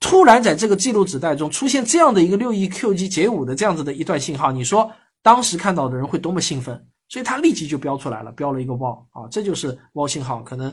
[0.00, 4.90] 突然在这个记录纸带中出现这样的一个六亿 QG 解五的这样子的一段信号，你说
[5.22, 6.86] 当时看到的人会多么兴奋？
[7.08, 10.72] 所以他立即就标出来了，标了一个 WOW 啊，这就是 WOW 信号，可能。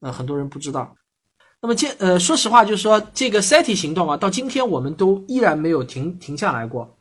[0.00, 0.94] 呃，很多人不知道。
[1.62, 6.94] 那么，接呃，说实话，就是说这个 SETI 行动啊，到今天我们都依然没有停停下来过。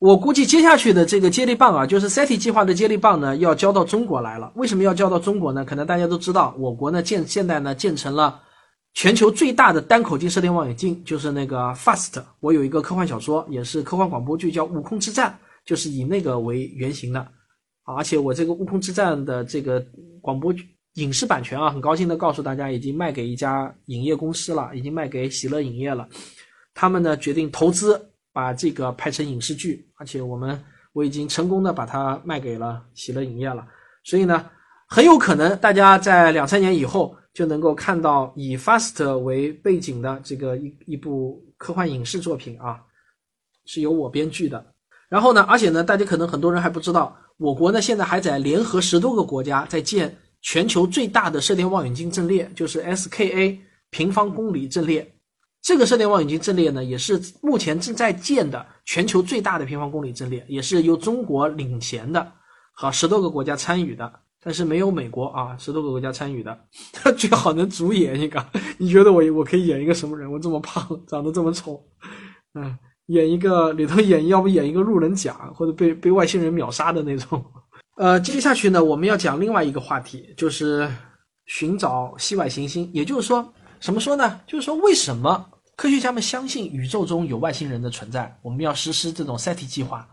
[0.00, 4.50] 我估计接下去的这个接力棒啊，就是 SETI 计划的接力棒呢，要交到中国来了。
[4.56, 5.62] 为什么要交到中国呢？
[5.62, 8.40] 可能大家都知道，我国呢建现在呢建成了
[8.94, 12.22] 全球最大的单口径射电望远镜，就是那个 FAST。
[12.40, 15.30] 我有一个科幻小说，也是科幻广播剧，叫《悟空之战》，
[15.68, 17.26] 就是以那个为原型的。
[17.84, 19.84] 而且我这个《悟空之战》的这个
[20.20, 20.64] 广播剧。
[20.94, 26.08] 影视版权啊，很高兴的告诉大家，已经卖给一家影业公司了，已经卖给喜乐影业了。
[26.74, 30.62] 他们呢决定投资把这个拍成影视剧，而且我们
[30.92, 33.66] 我已经成功的把它卖给了喜乐影业了。
[34.04, 34.44] 所以呢，
[34.88, 42.80] 很有可能大家在两三年以后就能够看到以 FAST 为背景的这个一一部科幻影视作品啊，
[43.66, 44.64] 是由我编剧的。
[45.08, 50.16] 然后呢，而且呢，大家可能很多人还不知道，我国呢现在还在联合十多个国家在建。
[50.42, 53.58] 全球最大的射电望远镜阵列就是 SKA
[53.90, 55.06] 平方公里阵列，
[55.62, 62.32] 这个射电望远镜阵列呢，也是目前正在建的全球最大的平方公里阵列，也是由中国领衔的，
[62.72, 64.10] 和十多个国家参与的，
[64.42, 66.58] 但是没有美国啊，十多个国家参与的，
[67.16, 68.44] 最好能主演一个。
[68.78, 70.32] 你觉得我我可以演一个什么人？
[70.32, 71.78] 我这么胖，长得这么丑，
[72.54, 72.74] 嗯，
[73.06, 77.44] 演一个里头演，要不演一个路人甲，或者被被外星人秒杀的那种。
[77.98, 80.90] 呃，接下去呢，我们要讲另外一个话题，就是
[81.44, 82.90] 寻找系外行星。
[82.94, 84.40] 也就是说，什么说呢？
[84.46, 88.38] 就是说，为什么科学家们相信宇宙中有外星人的存在？
[88.42, 90.06] 我们要实施这种 SETI 计划。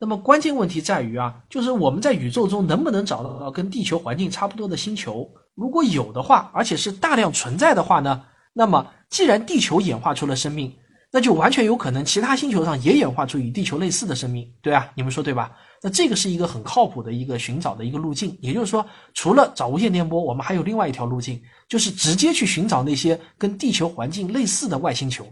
[0.00, 5.30] 那么关键问题在于啊，就是我们在宇宙中能不能找到跟地球环境差不多的星球？
[5.54, 8.24] 如果有的话，而且是大量存在的话呢？
[8.52, 10.74] 那么既然地球演化出了生命，
[11.12, 15.52] 那就完全有可能其他星球上也演化出与地球类似的生命，对啊，你们说对吧？
[15.84, 25.26] 那这个是一个很靠谱的一个寻找的一个路径，也就是说，除了找无线电波，我们还有另外一条路径，就是直接去寻找那些跟地球环境类似的外星球。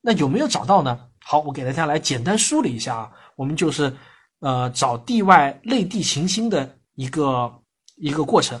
[0.00, 0.98] 那有没有找到呢？
[1.24, 3.94] 好，我给大家来简单梳理一下啊，我们就是
[4.40, 7.48] 呃找地外类地行星的一个
[7.96, 8.60] 一个过程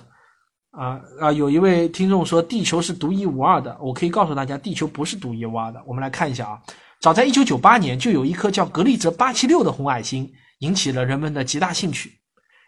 [0.70, 5.82] 啊啊，有一位听众说地球是独一无二的，我可以告诉大家，地球不是独一无二的。
[5.86, 6.62] 我们来看一下啊，
[7.00, 10.32] 早在一九九八年就有一颗叫格利泽八七六的红矮星。
[10.64, 12.10] 引起了人们的极大兴趣，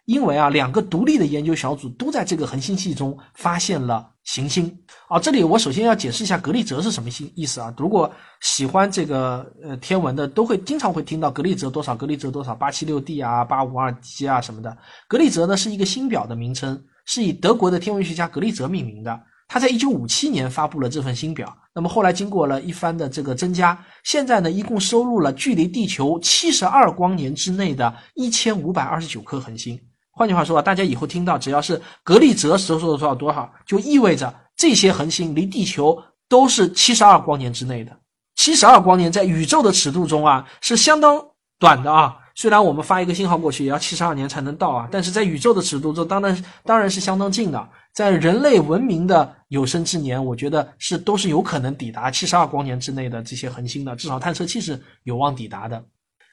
[0.05, 4.65] 因为啊，两个独立的研究小组都在这个恒星系中发现了行星。
[5.09, 7.73] 啊，这里我首先要解释一下格利泽是什么意意思啊？
[7.79, 14.77] 如果喜欢这个呃天文的，都会经常会听到格利泽多少，格利泽多少，八七六 d 啊，八五二 g 啊什么的。
[15.09, 19.19] 格利泽呢是一个星表的名称，是以德国的天文学家格利泽命名的。
[19.49, 29.81] 他在一九五七年发布了这份星表，那么后来经过了一番的这个增加，现在呢一共收录了距离地球七十二光年之内的一千五百二十九颗恒星。
[30.11, 37.97] 换句话说啊，大家以后听到只要是格利泽收录了多少多少，就意味着这些恒星离地球都是七十二光年之内的。
[38.35, 41.23] 七十二光年在宇宙的尺度中啊是相当
[41.59, 42.17] 短的啊。
[42.37, 47.69] 虽然我们发一个信号过去也要七十二年才能到啊，但是在宇宙的尺度这，当然当然是相当近的。
[47.95, 55.83] 在人类文明的有生之年，我觉得是都是有可能抵达七十二光年之内的这些恒星的，至少探测器是有望抵达的。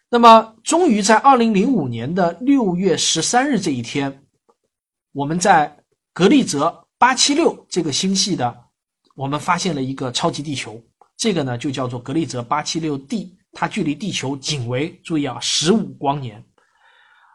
[0.10, 4.26] 那么，终于在二零零五年的六月十三日这一天，
[5.14, 5.74] 我们在
[6.14, 8.54] 格利泽八七六这个星系的，
[9.16, 10.78] 我们发现了一个超级地球，
[11.16, 13.34] 这个呢就叫做格利泽八七六 d。
[13.54, 16.44] 它距离地球仅为注意啊十五光年。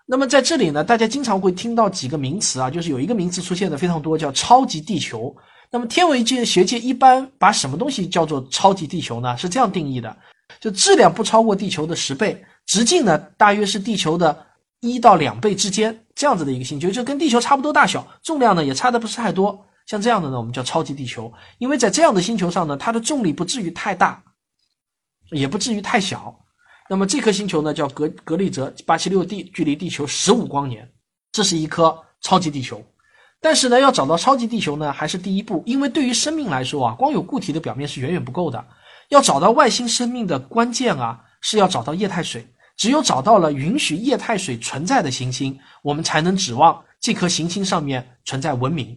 [0.04, 5.34] 那么在这里呢，大家经常会听到几个名词啊，就是有一个名词出现的非常多，叫超级地球。
[5.70, 9.36] 那么天文界学界一般把什么东西叫做超级地球呢？
[9.36, 10.16] 是这样定义的：
[10.60, 14.46] 就质量不超过地球的十倍，直径呢大约是地球的
[14.80, 19.62] 一到两倍之间，这样子的一个星球，就跟地球差不多大小，重量呢也差的不是太多。
[19.84, 24.22] 像这样的呢，我们叫超级地球，因为在这样的星球上呢，它的重力不至于太大。
[25.30, 26.34] 也不至于太小，
[26.88, 30.90] 那么这颗星球呢叫格格利泽八七六 d，距离地球十五光年，
[31.32, 32.82] 这是一颗超级地球。
[33.40, 38.64] 但是呢，要找到超级地球呢，还是第一步，因为对于生命来说啊，光有固体的表面是远远不够的。
[39.10, 42.46] 要找到外星生命的关键啊，是要找到液态水。
[42.76, 48.96] 只有找到了允许液态水存在的行星，我们才能指望这颗行星上面存在文明。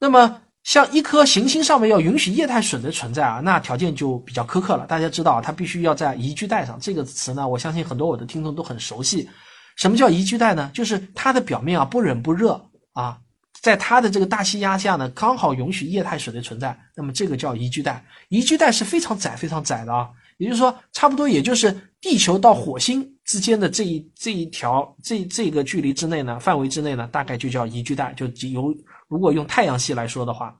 [0.00, 4.86] 那么，像一颗行星上面要允许液态水的存在啊，那条件就比较苛刻了。
[4.86, 6.78] 大家知道，它必须要在宜居带上。
[6.80, 9.28] 这个词呢，我相信很多我的听众都很熟悉。
[9.76, 10.70] 什么叫宜居带呢？
[10.74, 13.18] 就是它的表面啊不冷不热啊，
[13.62, 16.78] 在它的这个大气压下呢，刚好允许液态水的存在。
[16.94, 18.04] 那么这个叫宜居带。
[18.28, 28.12] 宜居带是非常窄、非常窄的啊，也就是说，差不多也就是地球到火星之间的这一这一条这这个距离之内呢，范围之内呢，大概就叫宜居带。
[28.12, 28.74] 就由
[29.10, 30.56] 如果用太阳系来说的话，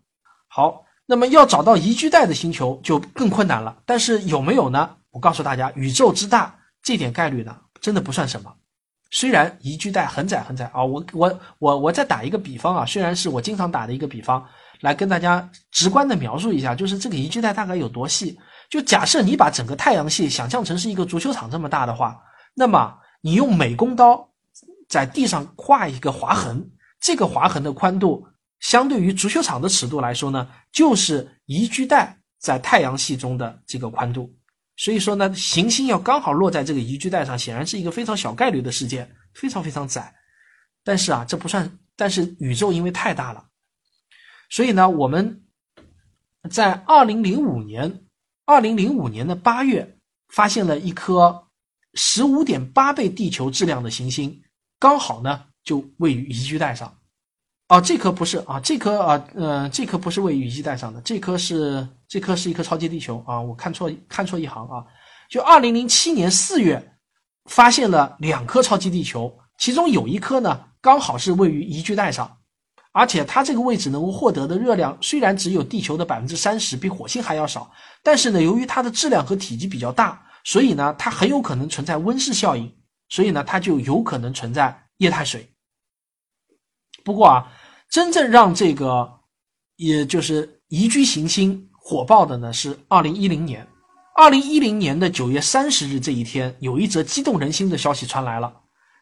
[0.49, 3.77] 好，那么要找到宜居带的星球就更困难了。
[3.87, 4.91] 但是有没有呢？
[5.13, 8.53] 我告诉大家，宇宙之大，这点概率呢，真的不算什么。
[9.13, 14.45] 虽然宜居带很窄很窄啊，我我我我再打一个比方啊，虽然是我经常打的一个比方，
[14.81, 18.37] 来跟大家直观的描述一下，就是这个宜居带大概有多细。
[18.69, 22.21] 就假设你把整个太阳系想象成是一个足球场这么大的话，
[22.55, 24.29] 那么你用美工刀
[24.89, 26.71] 在地上画一个划痕，
[27.01, 28.25] 这个划痕的宽度
[28.61, 34.33] 相对于足球场的尺度来说呢，就是宜居带在太阳系中的这个宽度。
[34.77, 40.15] 所以说呢，行星要刚好落在这个宜居带上，显然是一个非常小概率的事件，非常非常窄。
[40.83, 41.71] 但是啊，这不算。
[41.97, 43.45] 但是宇宙因为太大了，
[44.49, 45.43] 所以呢，我们
[46.49, 48.07] 在二零零五年，
[48.47, 49.99] 二零零五年的八月
[50.29, 51.47] 发现了一颗
[51.93, 54.43] 十五点八倍地球质量的行星，
[54.79, 57.00] 刚好呢就位于宜居带上。
[57.71, 64.85] 哦，这颗不是啊，这颗啊，呃，这颗不是位于宜居带上的，这颗是这颗是一颗超级地球啊，我看错看错一行啊，
[65.31, 66.95] 就二零零七年四月
[67.45, 72.39] 发现了两颗超级地球，其中有一颗呢刚好是位于宜居带上，
[72.91, 77.71] 而且它这个位置能够获得的热量虽然只有地球的百分之三十，比火星还要少，
[78.03, 82.69] 但是呢，由于它的质量和体积比较大，所以呢，它很有可能存在温室效应，
[83.11, 85.49] 所以呢，它就有可能存在液态水。
[87.05, 87.47] 不过啊。
[87.91, 89.21] 真正让这个，
[89.75, 93.67] 也就是宜居行星火爆的呢，是二零一零年。
[94.17, 98.53] 二零一零年的九月三十日这一天，有一则激动人心的消息传来了，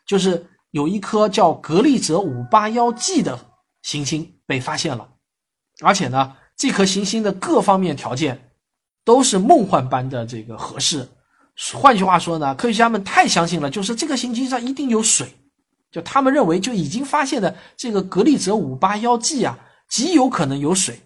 [0.06, 3.38] 就是有一颗叫格利泽五八幺 G 的
[3.82, 5.06] 行星被发现了，
[5.82, 8.52] 而且呢，这颗行星的各方面条件
[9.04, 11.06] 都是梦幻般的这个合适。
[11.74, 15.28] 换句话说呢，科学家们太相信了，就是这个行星上一定有水。
[15.90, 19.58] 就他们认为，就已经发现的这个格利泽五八幺 G 啊，
[19.88, 21.00] 极有可能有水。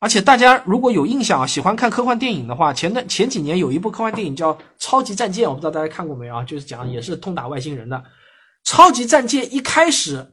[0.00, 6.44] 而且大家如果有印象啊，喜欢看科幻电影的话，前段前几年有一部科幻电影叫《超级战舰》，我不知道大家看过没有啊？
[6.44, 8.02] 就是讲也是通打外星人的。
[8.64, 10.26] 超级战舰一开始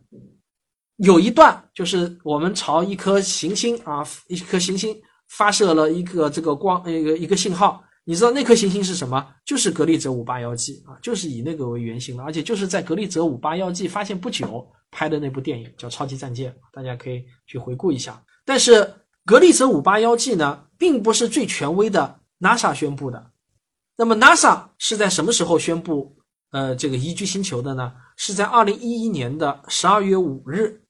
[0.98, 4.96] 有一段，就是我们朝一颗行星啊，一颗行星
[5.30, 7.82] 发射了一个这个光，一个一个信号。
[8.04, 9.26] 你知道那颗行星是什么？
[9.46, 18.22] 就是格利泽五八幺 G 啊，就是以那个为原型的，而且就是在格利泽五八幺 G 发现不久拍的那部电影叫《超级战舰》，大家可以去回顾一下。
[18.44, 18.92] 但是
[19.24, 23.32] 格利泽五八幺 G 呢，并不是最权威的 NASA 宣布的。
[23.96, 26.18] 那么 NASA 是在什么时候宣布
[26.52, 27.94] 呃这个宜居星球的呢？
[28.18, 30.82] 是在二零一一年的十二月五日。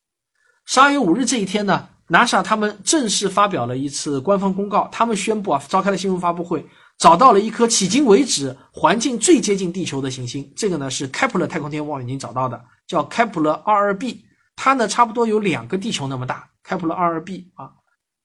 [0.66, 6.66] 十二月五日这一天呢，NASA 他们正式发表了一次官方公告，他们宣布啊，召开了新闻发布会。
[7.02, 14.24] 找到了一颗迄今为止环境最接近地球的行星，这个呢是开普勒太空天文望远镜找到的，叫开普勒二二 b，
[14.56, 16.48] 它呢差不多有两个地球那么大。
[16.62, 17.72] 开普勒二二 b 啊，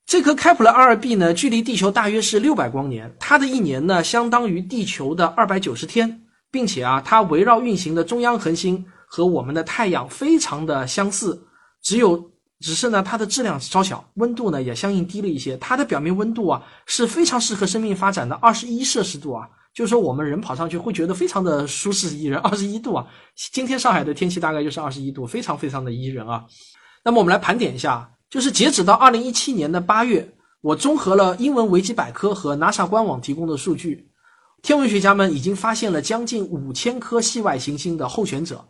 [0.04, 6.20] 这颗开普勒二二 b 呢距离地球大约是六百光年，它的一年呢相当于地球的二百九十天，
[6.50, 11.48] 并且啊它围绕运行的中央恒星和我们的太阳非常的相似，
[11.80, 12.30] 只有。
[12.60, 15.56] 只是呢，它的质量稍小，温度呢也相应低了一些。
[15.58, 22.38] 它的表面温度啊是非常适合生命发展的，二十一摄氏度啊，就是说我们人跑上去会觉得非常的舒适宜人。
[22.38, 23.06] 二十一度啊，
[23.52, 26.46] 今天上海的天气大概就是二十一度，非常非常的宜人啊。
[27.04, 30.26] 那么我们来盘点一下，就是截止到二零一七年的八月，
[30.62, 34.08] 我综合了英文维基百科和 NASA 官网提供的数据，
[34.62, 38.64] 天文学家们已经发现了将近五千颗系外行星的候选者。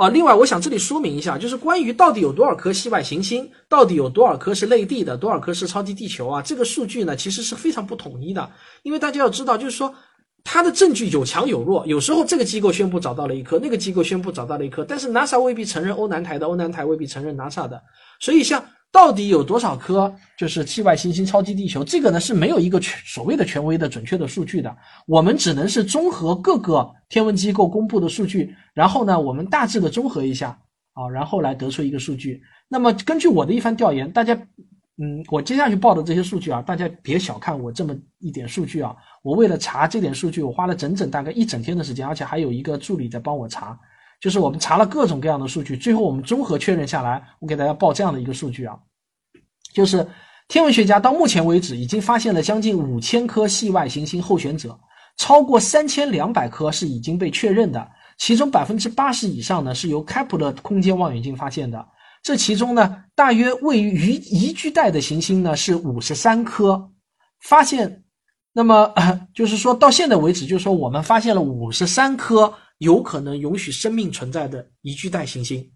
[0.00, 6.40] 啊，另外，我想这里说明一下，就是关于到底有多少颗系外行星，到底有多少颗是类地的，多少颗是超级地球啊？
[6.40, 8.50] 这个数据呢，其实是非常不统一的，
[8.82, 9.94] 因为大家要知道，就是说
[10.42, 17.78] 它的证据有强有弱，有时候这个机构宣布找到了一颗，那个机构宣布找到了一颗，但是 NASA 未必承认欧南台的，欧南台未必承认 NASA 的，
[18.20, 18.64] 所以像。
[18.92, 21.84] 到底有多少颗就是系外行星、超级地球？
[21.84, 24.76] 这个呢是没有一个权所谓的权威的准确的数据的。
[25.06, 30.58] 我们只能是综合各个天文机构公布的数据，然后呢，我们大致的综合一下
[30.94, 32.42] 啊，然后来得出一个数据。
[32.68, 34.34] 那么根据我的一番调研，大家，
[34.98, 38.94] 嗯，我接下去报的这些数据啊，大家别小看我这么一点数据啊。
[39.22, 43.78] 我为了查这点数据，我花了整整大概一整天的时间，而且还有一个助理在帮我查。
[44.20, 48.76] 就是我们查了各种各样的数据，最后我们综合确认下来，我给大家报这样的一个数据啊，
[49.72, 50.06] 就是
[50.48, 54.78] 天文学家到目前为止已经发现了将近五千颗系外行星候选者，
[55.16, 61.86] 超过三千两百颗是已经被确认的，其中百分之八十以上呢是由开普勒空间望远镜发现的。
[62.22, 66.90] 这其中呢，大约位于宜宜居带的行星呢是五十三颗，
[67.40, 68.04] 发现，
[68.52, 68.92] 那么
[69.34, 75.70] 就是说到现在为止，就是说我们发现了五十三颗有可能允许生命存在的宜居带行星，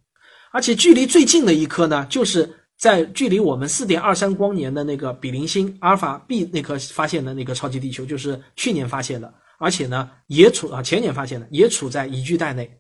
[0.53, 12.71] 而且距离最近的一颗呢，就是在距离我们四点二三光年的那个比邻星阿尔法 B 那颗发现的那个超级地球，就是去年发现的，而且呢也处啊前年发现的，也处在宜居带内。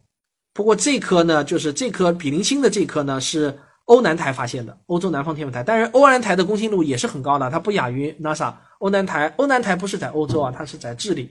[0.54, 3.54] 不过这颗呢，就是这颗比邻星的这颗呢，是
[3.84, 5.62] 欧南台发现的，欧洲南方天文台。
[5.62, 8.54] 但是欧南台的公信力也是很高的，它不亚于 NASA。
[8.78, 11.30] 欧南台，欧南台不是在欧洲啊，它是在智利。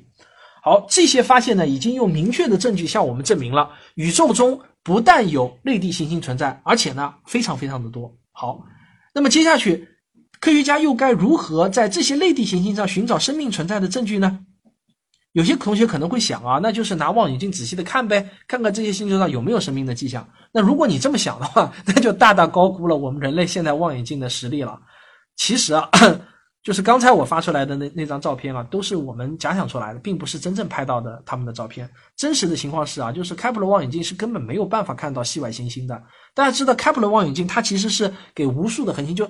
[0.63, 8.09] 好，这些发现呢，已经用明确的证据向我们证明了，宇宙中不但有类地行星存在，而且呢，非常非常的多。
[8.31, 8.63] 好，
[9.13, 9.89] 那么接下去，
[10.39, 14.39] 科学家又该如何在这些类地行星上寻找生命存在的证据呢？
[15.33, 20.25] 有些同学可能会想啊，那就是拿望远镜仔细的看呗，看看这些星球上有没有生命的迹象。
[20.53, 24.79] 那如果你这么想的话， 那就大大高估了我们人类现在望远镜的实力了。
[25.35, 25.89] 其实啊，
[26.63, 31.89] 就是刚才我发出来的那那张照片啊，都是我们假想出来的，并不是真正拍到的他们的照片。
[32.15, 36.01] 真实的情况是啊，就是开普勒望远镜是根本没有办法看到系外行星的。
[36.33, 39.29] 大家知道，开普勒望远镜它其实是给无数的恒星就。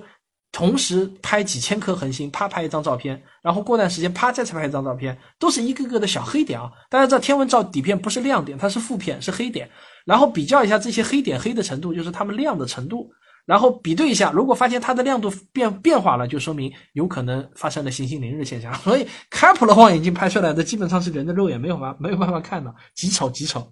[0.52, 6.70] 同时拍几千颗恒星，啪拍一张照片，然后过段时间啪再拍一张照片，都是一个个的小黑点啊。
[6.88, 9.68] 大家知道天文照底片不是亮点，它是负片，是黑点。
[10.06, 13.10] 然后比较一下这些黑点黑的程度，就是它们亮的程度。
[13.46, 18.72] 然后比对一下，如果发现它的亮度变变化了，就说明有可能发生了行星凌日现象。
[18.76, 23.66] 所以开普勒望远镜拍出来的基本上是人的肉眼没有办 没有办法看的，极丑极丑。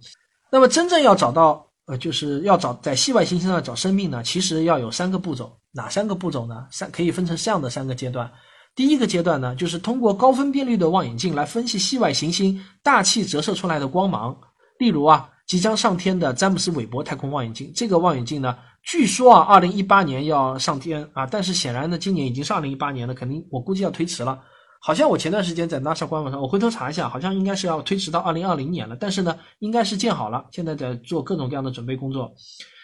[0.51, 5.51] 那么真正要找到呃，就是要找在系外行星上找生命呢，其实要有三个步骤。
[5.71, 6.67] 哪三个步骤呢？
[6.69, 8.31] 三可以分成这样的三个阶段。
[8.75, 14.37] 第一个阶段呢，就是通过高分辨率的望远镜来分析系外行星大气折射出来的光芒。
[14.77, 18.55] 例如啊，即将上天的詹姆斯韦伯太空望远镜，这个望远镜呢，
[18.85, 24.39] 据说啊，二零一八年要上天啊，但是显然呢，今年已经是二零一八年了，肯定我估计要推迟了。
[24.81, 28.97] 好像我前段时间在 NASA 官网上，我回头查一下，好像应该是要推迟到二零二零年了。
[28.99, 32.33] 但是呢，应该是建好了，现在在做各种各样的准备工作。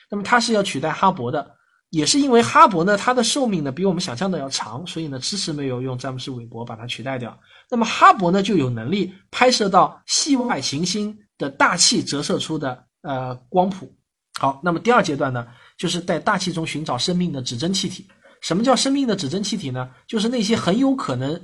[0.10, 1.56] 那么它是要取代哈勃的。
[1.90, 7.36] 也是因为哈勃呢，它的寿命呢比我们想象的要长，所以呢迟迟没有用詹姆斯韦伯把它取代掉。
[7.68, 13.92] 那么哈勃呢就有能力拍摄到系外行星的大气折射出的呃光谱。
[14.40, 15.48] 好，那么第二阶段呢，
[15.80, 18.08] 就是在大气中寻找生命的指针气体。
[18.42, 19.90] 什么叫生命的指针气体呢？
[20.08, 21.42] 就是那些很有可能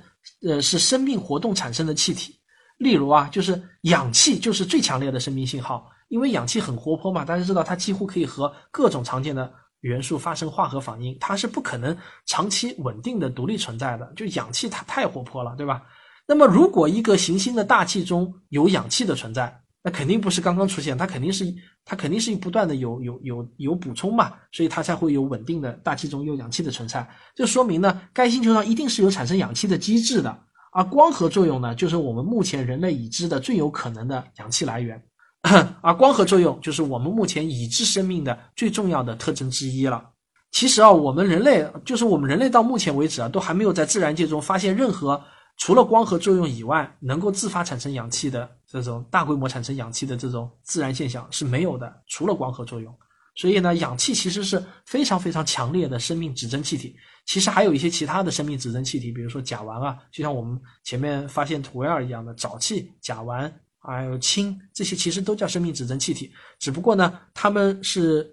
[0.48, 2.36] 呃是生命活动产生的气体。
[2.78, 9.52] 例如啊，就是氧气就是最强烈的生命信号，因为氧气很活泼嘛，大家知道它几乎可以和各种常见的。
[9.82, 14.12] 元素发生化合反应，它是不可能长期稳定的独立存在的。
[14.16, 15.84] 就氧气它太活泼了，对吧？
[16.28, 19.56] 那么如果一个行星的大气中有氧气的存在，
[19.88, 21.46] 那肯定不是刚刚出现，它肯定是
[21.86, 27.08] 它肯定是不断的有有有有补充嘛，所以它才会有稳定的大气中有氧气的存在。
[27.36, 30.36] 这说明呢，该星球上一定是有产生氧气的机制的。
[30.72, 35.00] 而光合作用呢，就是我们目前人类已知的最有可能的氧气来源。
[35.82, 40.04] 而光合作用就是我们目前已知生命的最重要的特征之一了。
[40.52, 45.22] 其实啊，我们人类就是我们人类到目前为止啊，都还没有在自然界中发现任何
[45.58, 52.02] 除了光合作用以外，能够自发产生氧气的这种大规模产生氧气的这种自然现象是没有的。
[52.08, 52.94] 除了光合作用，
[53.36, 56.96] 所以呢，氧气其实是非常非常强烈的生命指针气体。
[57.26, 63.52] 其实还有一些其他的生命指针气体，比如说甲烷啊，就像我们前面发现土卫二一样的沼气、甲烷。
[63.88, 68.28] 还有氢，这些其实都叫生命指针气体，只不过呢，它们是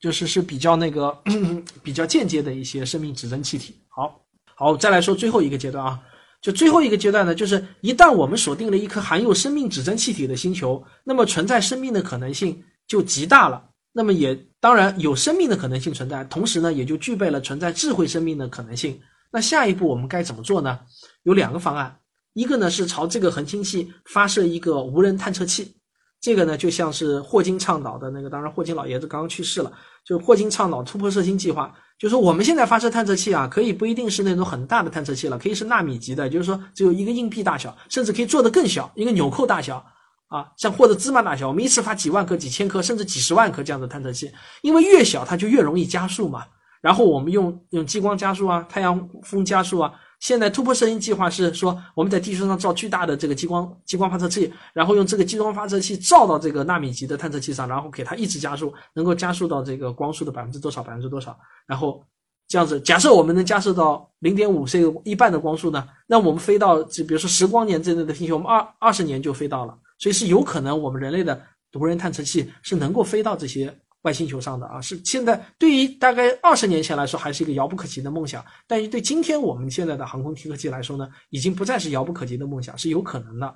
[0.00, 1.14] 就是是比较那个
[1.84, 3.78] 比较间接的一些生命指针气体。
[3.90, 4.18] 好，
[4.54, 6.00] 好，再来说最后一个阶段啊，
[6.44, 13.70] 就最后一个阶段呢，就是一旦我们锁定了一颗含有生命指针气体的星球，那么存在生命的可能性就极大了。
[13.92, 19.00] 那么也当然有生命的可能性存在，同时呢，也就具备了存在智慧生命的可能性。
[19.32, 20.80] 那下一步我们该怎么做呢？
[21.22, 21.98] 有两个方案。
[22.34, 25.74] 一个呢是朝这个恒星系发射一个无人探测器，
[26.20, 29.72] 这个呢就像是霍金倡导的那个，当然霍金老爷子刚刚去世了，
[30.04, 39.84] 就霍金倡导突破射星计划，就是我们现在发射探测器啊，可以不一定是那种很大的探测器了，可以是纳米级的，就是说只有一个硬币大小，甚至可以做得更小，一个纽扣大小
[40.28, 44.30] 啊，像或者芝麻大小，我们一次发几万颗、几千颗，甚至几十万颗这样的探测器，
[44.62, 46.44] 因为越小它就越容易加速嘛，
[46.80, 49.92] 然后我们用用激光加速啊、太阳风加速啊。
[50.24, 62.02] 现在突破射音计划是说，我们在地球上造巨大的这个激光激光发射器，然后用这个激光发射器照到这个纳米级的探测器上，然后给它一直加速，能够加速到这个光速的百分之多少，百分之多少，然后
[62.48, 71.38] 这样子，假设我们能加速到零点五这个一半的光速呢，那我们飞到就比如说十光年之内的星球，我们二二十年就飞到了，所以是有可能我们人类的
[71.74, 73.78] 无人探测器是能够飞到这些。
[74.04, 83.54] 外星球上的啊，是现在对于大概二十年前来说还是一个遥不可及的梦想，但是对今天我们现在的航空天科技来说呢，已经不再是遥不可及的梦想，是有可能的。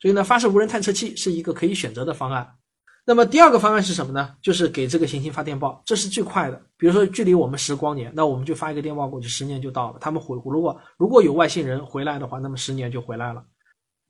[0.00, 2.48] 所以呢，发射无人探测器是一个可以选择的方案。
[3.04, 4.36] 那么第二个方案是什么呢？
[4.40, 6.62] 就是给这个行星发电报，这是最快的。
[6.76, 9.98] 比如说距离我们十光年，那我们就发一个电报过去，十年就到了。
[10.00, 13.42] 他们回如果如果有外星人回来的话，那么十年就回来了。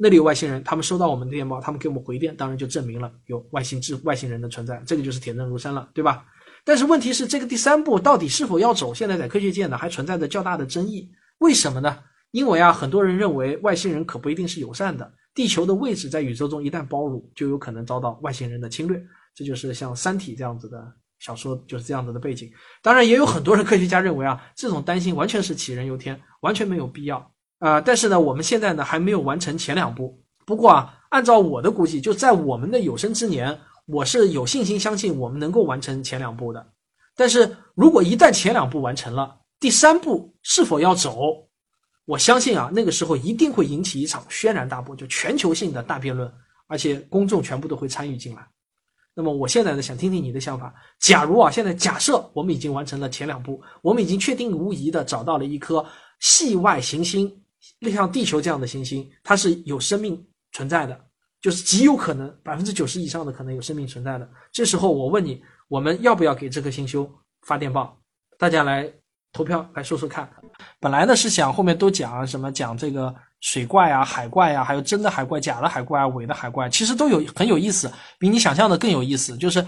[0.03, 6.25] 那里有外星人，他们收到我们的电报，他们给我们回电，当然就证明了有外星智外星人的存在，这个就是铁证如山了，对吧？
[6.65, 8.95] 但是问题是，这个第三步到底是否要走？
[8.95, 11.11] 现在在科学界呢，还存在着较大的争议。
[11.41, 11.99] 为什么呢？
[12.31, 18.99] 因为啊，很多人认为外星人可不一定是友善的，地球的位置在宇宙中一旦暴露，就有可能遭到外星人的侵略。
[19.35, 20.83] 这就是像《三体》这样子的
[21.19, 22.51] 小说，就是这样子的背景。
[22.83, 27.31] 当然，也有很多人科学家认为啊，这种担心完全是杞人忧天，完全没有必要。
[27.61, 30.19] 啊，但是呢，我们现在呢还没有完成前两步。
[30.45, 33.57] 不过啊，按照我的估计，就在我们的有生之年，
[33.87, 36.67] 我是有信心相信我们能够完成前两步的。
[37.15, 41.47] 但是如果一旦前两步完成了，第三步是否要走？
[42.07, 46.33] 我相信啊，那个时候一定会引起一场轩然大波，就全球性的大辩论，
[46.67, 48.45] 而且公众全部都会参与进来。
[49.15, 50.75] 那么我现在呢，想听听你的想法。
[50.99, 55.85] 假如啊，现在假设我们已经完成了前两步，我们已经确定无疑的找到了一颗
[56.21, 57.31] 系外行星。
[57.91, 61.01] 像地球这样的行星，它是有生命存在的，
[61.41, 64.29] 就是极有可能百分之九十以上的可能有生命存在的。
[64.53, 67.11] 这时候我问你，我们要不要给这颗星球
[67.43, 67.99] 发电报？
[68.39, 68.93] 大家来
[69.33, 70.31] 投票来说说看。
[70.79, 73.15] 本来呢是想后面都讲什么讲这个。
[73.41, 79.37] 水怪啊，海怪啊，还有真的海怪、假的海怪啊，伪的海怪，其实都有很有意思，比你想象的更有意思。
[79.39, 79.65] 就是，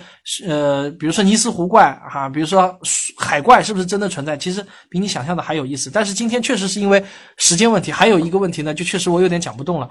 [0.47, 2.79] 呃，比如说尼斯湖怪哈，比如说
[3.17, 4.37] 海怪是不是真的存在？
[4.37, 5.91] 其实比你想象的还有意思。
[5.91, 7.03] 但是今天确实是因为
[7.39, 9.89] 时间问题，还有一个问题呢，就确实我有点讲不动了。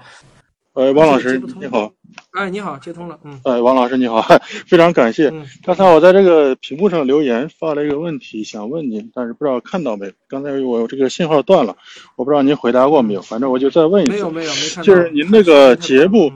[0.74, 1.92] 呃，王老师你好。
[2.30, 3.18] 哎，你好，接通了。
[3.24, 3.38] 嗯。
[3.44, 4.22] 哎，王老师你好，
[4.66, 5.30] 非常感谢。
[5.62, 10.12] 刚才我在这个屏幕上留言发了一个问题，想问您，但是不知道看到没有？
[10.28, 11.76] 刚才我这个信号断了，
[12.16, 13.20] 我不知道您回答过没有。
[13.20, 14.12] 反正我就再问一次。
[14.12, 14.82] 没有没有没看到。
[14.82, 16.32] 就是您那个节目，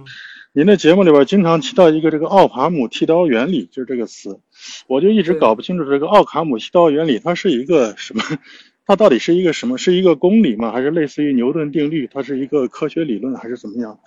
[0.53, 4.39] 您的节目里边经常提到一个这个奥卡姆剃刀原理，就是这个词，
[4.87, 8.22] 我就一直搞不清楚这个奥卡姆剃刀原理它是一个什么？
[8.87, 9.78] 它到底是一个什么？
[9.78, 10.70] 是一个公理吗？
[10.72, 12.07] 还是类似于牛顿定律？
[12.12, 13.99] 它是一个科学理论还是怎么样？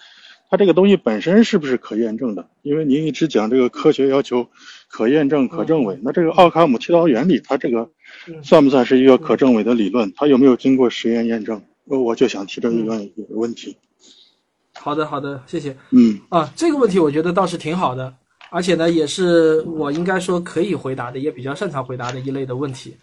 [0.49, 2.49] 它这个东西本身是不是可验证的？
[2.63, 4.47] 因为您一直讲这个科学要求
[4.87, 7.87] 可验证、可证伪，那这个奥卡姆剃刀原理，它这个
[8.41, 10.11] 算不算是一个可证伪的理论？
[10.15, 11.61] 它有没有经过实验验证？
[11.85, 13.77] 我我就想提这一个问题。
[14.73, 15.75] 好的，好的，谢谢。
[15.91, 18.11] 嗯啊，这个问题我觉得倒是挺好的，
[18.49, 22.95] 而且呢，也是我应该说可以回答的，也比较擅长回答的一类的问题。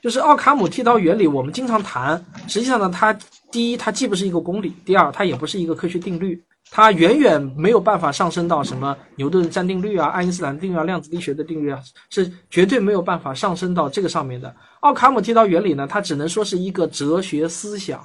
[0.00, 2.24] 就是奥卡姆剃刀原理，我们经常谈。
[2.48, 3.12] 实际上呢，它
[3.52, 6.42] 第一，它既不是一个公理；第二，它也不是一个科学定律。
[6.70, 14.54] 它远远没有办法上升到什么牛顿暂定律啊、爱因斯坦定律啊、量子力学的定律啊，是绝对没有办法上升到这个上面的。
[14.80, 18.00] 奥卡姆剃刀原理呢，它只能说是一个哲学思想，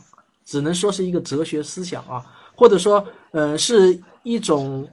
[0.45, 2.23] 只能说是一个哲学思想啊，
[2.55, 4.87] 或者说，呃，是一种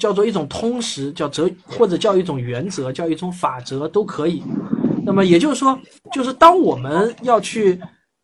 [0.00, 4.42] 叫做一种通识，叫哲，或者叫一种原则，叫一种法则都可以。
[5.04, 5.78] 那么也就是说，
[6.12, 7.80] 就是当我们要去。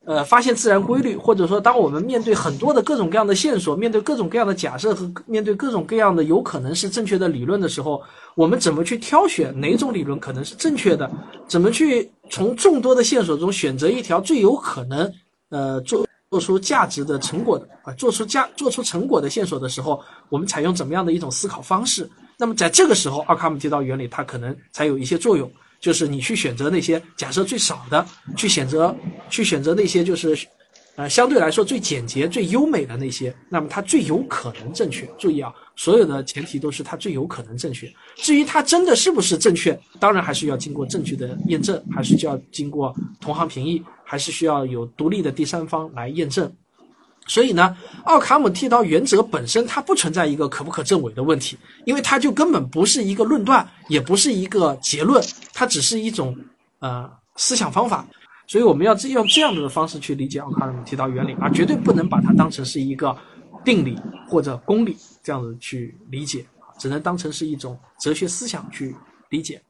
[0.09, 8.03] 呃，发现自然规律，或者说，当我们面对很多的各种各样的线索，面对各种各样的假设和面对各种各样的有可能是正确的理论的时候，
[8.35, 11.11] 我们怎么去挑选哪种理论可能是正确的？
[11.47, 15.13] 怎么去从众多的线索中选择一条最有可能
[15.51, 22.09] 呃做做出价值的成果的啊，做出价做出成果的线索的时候，我们采用怎么样的一种思考方式？
[22.39, 25.51] 那么在这个时候，奥卡姆剃刀原理它可能才有一些作用。
[25.81, 28.05] 就是你去选择那些假设最少的，
[28.37, 28.95] 去选择
[29.31, 30.37] 去选择那些就是，
[30.97, 35.09] 呃，相对来说最简洁、最优美的那些，那么它最有可能正确。
[35.17, 37.89] 注意啊，所有的前提都是它最有可能正确。
[38.17, 46.53] 至于它真的是不是正确，当然还是要经过证据的验证，还是需要经过同行评议，还是需要有独立的第三方来验证。
[47.29, 55.23] 所以呢，奥卡姆剃刀原则本身它不存在一个可不可证伪的问题，因为它就根本不是一个论断，也不是一个结论，
[55.53, 56.35] 它只是一种
[56.79, 58.05] 呃思想方法。
[58.47, 63.15] 所以我们要用这样的方式去理解奥卡姆剃刀原理，而绝对不能把它当成是一个
[63.63, 66.47] 定理或者公理这样子去理解，
[66.79, 68.97] 只能当成是一种哲学思想去
[69.29, 69.61] 理解。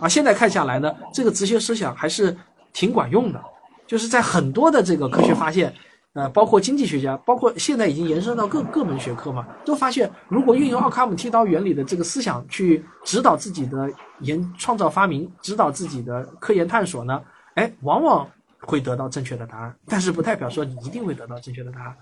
[0.00, 2.34] 而现在看下来呢，这个哲学思想还是
[2.72, 3.38] 挺管用的，
[3.86, 5.70] 就是在很多的这个科学发现。
[6.14, 17.20] 呃，包括经济学家，包括现在已经延伸到各各门学科嘛，都发现，如果运用奥卡姆剃刀原理的这个思想去指导自己的研创造发明，指导自己的科研探索呢，
[17.54, 18.26] 哎，往往
[18.60, 21.96] 会得到正确的答案，但是不代表说你一定会得到正确的答案。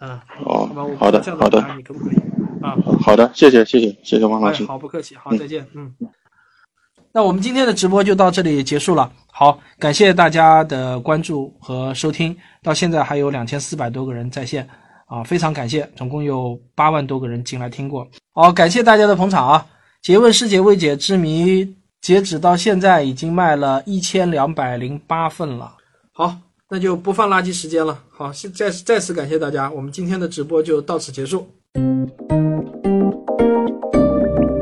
[0.00, 0.68] 嗯，哦
[0.98, 2.16] 好的这样好的答案你可不可以？
[2.62, 4.66] 啊，好的，谢谢谢谢谢谢王老哎，师。
[4.66, 5.94] 好，不客气，好，再见，嗯。
[7.16, 9.10] 那我们今天的直播就到这里结束了。
[9.32, 14.68] 好，感谢大家的关注和收听，到现在还有两千四百多个人在线
[15.06, 18.06] 啊，非常感谢，总共有八万多个人进来听过。
[18.34, 19.66] 好，感谢大家的捧场啊！
[20.04, 21.66] 诘问师姐未解之谜，
[22.02, 25.72] 截止到现在已经卖了一千两百零八份了。
[26.12, 26.36] 好，
[26.68, 27.98] 那就不放垃圾时间了。
[28.10, 31.48] 好，现再再次感谢大家，我们今天的直播就到此结束。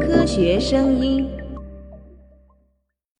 [0.00, 1.28] 科学声音。